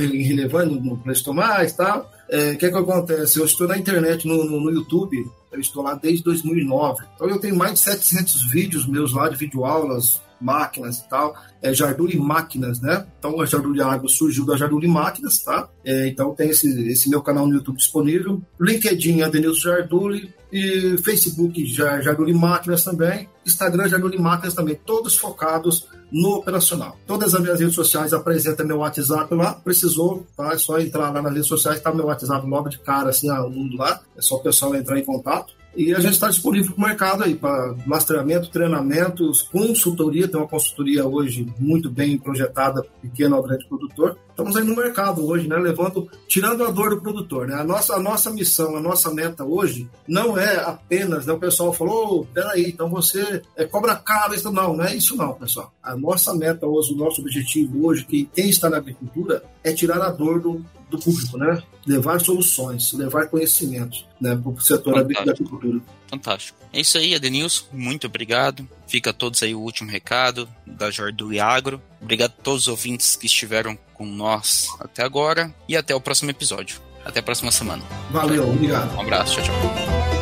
irrelevante 0.00 0.74
no 0.74 0.96
Play 0.96 1.14
Store 1.14 1.36
mais 1.36 1.72
tal. 1.74 2.10
É, 2.28 2.36
o 2.36 2.40
é, 2.52 2.54
que, 2.56 2.70
que 2.70 2.76
acontece? 2.76 3.38
Eu 3.38 3.44
estou 3.44 3.68
na 3.68 3.76
internet, 3.76 4.26
no, 4.26 4.44
no, 4.44 4.60
no, 4.60 4.70
YouTube, 4.70 5.30
eu 5.50 5.60
estou 5.60 5.82
lá 5.82 5.94
desde 5.94 6.22
2009. 6.24 7.04
Então 7.14 7.28
eu 7.28 7.38
tenho 7.38 7.56
mais 7.56 7.74
de 7.74 7.80
700 7.80 8.50
vídeos 8.50 8.86
meus 8.86 9.12
lá 9.12 9.28
de 9.28 9.36
videoaulas, 9.36 10.20
máquinas 10.42 10.98
e 10.98 11.08
tal. 11.08 11.34
É 11.60 11.72
Jarduli 11.72 12.18
Máquinas, 12.18 12.80
né? 12.80 13.06
Então 13.18 13.40
a 13.40 13.46
Jarduli 13.46 13.80
Água 13.80 14.08
surgiu 14.08 14.44
da 14.44 14.56
Jarduli 14.56 14.88
Máquinas, 14.88 15.38
tá? 15.42 15.68
É, 15.84 16.08
então 16.08 16.34
tem 16.34 16.50
esse, 16.50 16.68
esse 16.88 17.08
meu 17.08 17.22
canal 17.22 17.46
no 17.46 17.54
YouTube 17.54 17.76
disponível. 17.76 18.42
LinkedIn, 18.60 19.22
Adenilson 19.22 19.70
Jarduli. 19.70 20.32
E 20.52 20.98
Facebook, 20.98 21.64
Jarduli 21.64 22.34
Máquinas 22.34 22.84
também. 22.84 23.26
Instagram, 23.46 23.88
Jarduli 23.88 24.18
Máquinas 24.18 24.52
também. 24.52 24.74
Todos 24.74 25.16
focados 25.16 25.88
no 26.12 26.34
operacional. 26.36 26.98
Todas 27.06 27.34
as 27.34 27.40
minhas 27.40 27.58
redes 27.58 27.74
sociais 27.74 28.12
apresentam 28.12 28.66
meu 28.66 28.78
WhatsApp 28.78 29.34
lá. 29.34 29.54
Precisou, 29.54 30.26
tá? 30.36 30.52
É 30.52 30.58
só 30.58 30.78
entrar 30.78 31.10
lá 31.10 31.22
nas 31.22 31.32
redes 31.32 31.48
sociais, 31.48 31.80
tá 31.80 31.92
meu 31.94 32.04
WhatsApp 32.04 32.46
logo 32.46 32.68
de 32.68 32.78
cara, 32.80 33.08
assim, 33.08 33.30
a 33.30 33.40
mundo 33.42 33.78
lá. 33.78 33.98
É 34.14 34.20
só 34.20 34.36
o 34.36 34.42
pessoal 34.42 34.74
entrar 34.74 34.98
em 34.98 35.04
contato. 35.04 35.54
E 35.74 35.94
a 35.94 36.00
gente 36.00 36.12
está 36.12 36.28
disponível 36.28 36.74
para 36.74 36.84
o 36.84 36.86
mercado 36.86 37.24
aí, 37.24 37.34
para 37.34 37.74
lastreamento, 37.86 38.50
treinamentos, 38.50 39.42
consultoria. 39.42 40.28
Tem 40.28 40.38
uma 40.38 40.48
consultoria 40.48 41.06
hoje 41.06 41.46
muito 41.58 41.90
bem 41.90 42.18
projetada, 42.18 42.84
pequeno 43.00 43.36
ao 43.36 43.42
grande 43.42 43.66
produtor. 43.66 44.18
Estamos 44.28 44.56
aí 44.56 44.64
no 44.64 44.76
mercado 44.76 45.26
hoje, 45.26 45.48
né? 45.48 45.56
Levando, 45.56 46.10
tirando 46.28 46.64
a 46.64 46.70
dor 46.70 46.90
do 46.90 47.00
produtor, 47.00 47.48
né? 47.48 47.54
A 47.54 47.64
nossa, 47.64 47.94
a 47.94 48.00
nossa 48.00 48.30
missão, 48.30 48.76
a 48.76 48.80
nossa 48.80 49.12
meta 49.12 49.44
hoje 49.44 49.88
não 50.06 50.36
é 50.36 50.56
apenas, 50.56 51.26
né? 51.26 51.32
O 51.32 51.38
pessoal 51.38 51.72
falou, 51.72 52.20
oh, 52.20 52.24
peraí, 52.26 52.68
então 52.68 52.90
você 52.90 53.42
é, 53.56 53.64
cobra 53.64 53.96
caro, 53.96 54.34
não, 54.52 54.76
não 54.76 54.84
é 54.84 54.94
isso 54.94 55.16
não, 55.16 55.34
pessoal. 55.34 55.72
A 55.82 55.96
nossa 55.96 56.34
meta 56.34 56.66
hoje, 56.66 56.92
o 56.92 56.96
nosso 56.96 57.22
objetivo 57.22 57.86
hoje, 57.86 58.04
que 58.04 58.28
quem 58.34 58.50
está 58.50 58.68
na 58.68 58.76
agricultura, 58.76 59.42
é 59.64 59.72
tirar 59.72 60.02
a 60.02 60.10
dor 60.10 60.40
do, 60.40 60.64
do 60.92 61.02
público, 61.02 61.36
né? 61.38 61.62
Levar 61.86 62.20
soluções, 62.20 62.92
levar 62.92 63.26
conhecimentos 63.26 64.06
né, 64.20 64.36
para 64.36 64.50
o 64.50 64.60
setor 64.60 64.94
Fantástico. 64.94 65.24
da 65.24 65.32
agricultura. 65.32 65.80
Fantástico. 66.08 66.58
É 66.72 66.80
isso 66.80 66.98
aí, 66.98 67.14
Adenilson. 67.14 67.64
Muito 67.72 68.06
obrigado. 68.06 68.68
Fica 68.86 69.10
a 69.10 69.12
todos 69.12 69.42
aí 69.42 69.54
o 69.54 69.60
último 69.60 69.90
recado 69.90 70.48
da 70.66 70.90
Jordu 70.90 71.30
Agro. 71.40 71.82
Obrigado 72.00 72.32
a 72.38 72.42
todos 72.42 72.62
os 72.62 72.68
ouvintes 72.68 73.16
que 73.16 73.26
estiveram 73.26 73.76
com 73.94 74.06
nós 74.06 74.68
até 74.78 75.02
agora 75.02 75.54
e 75.68 75.76
até 75.76 75.94
o 75.94 76.00
próximo 76.00 76.30
episódio. 76.30 76.80
Até 77.04 77.20
a 77.20 77.22
próxima 77.22 77.50
semana. 77.50 77.82
Valeu, 78.10 78.48
obrigado. 78.48 78.94
Um 78.96 79.00
abraço, 79.00 79.34
tchau, 79.34 79.44
tchau. 79.44 80.21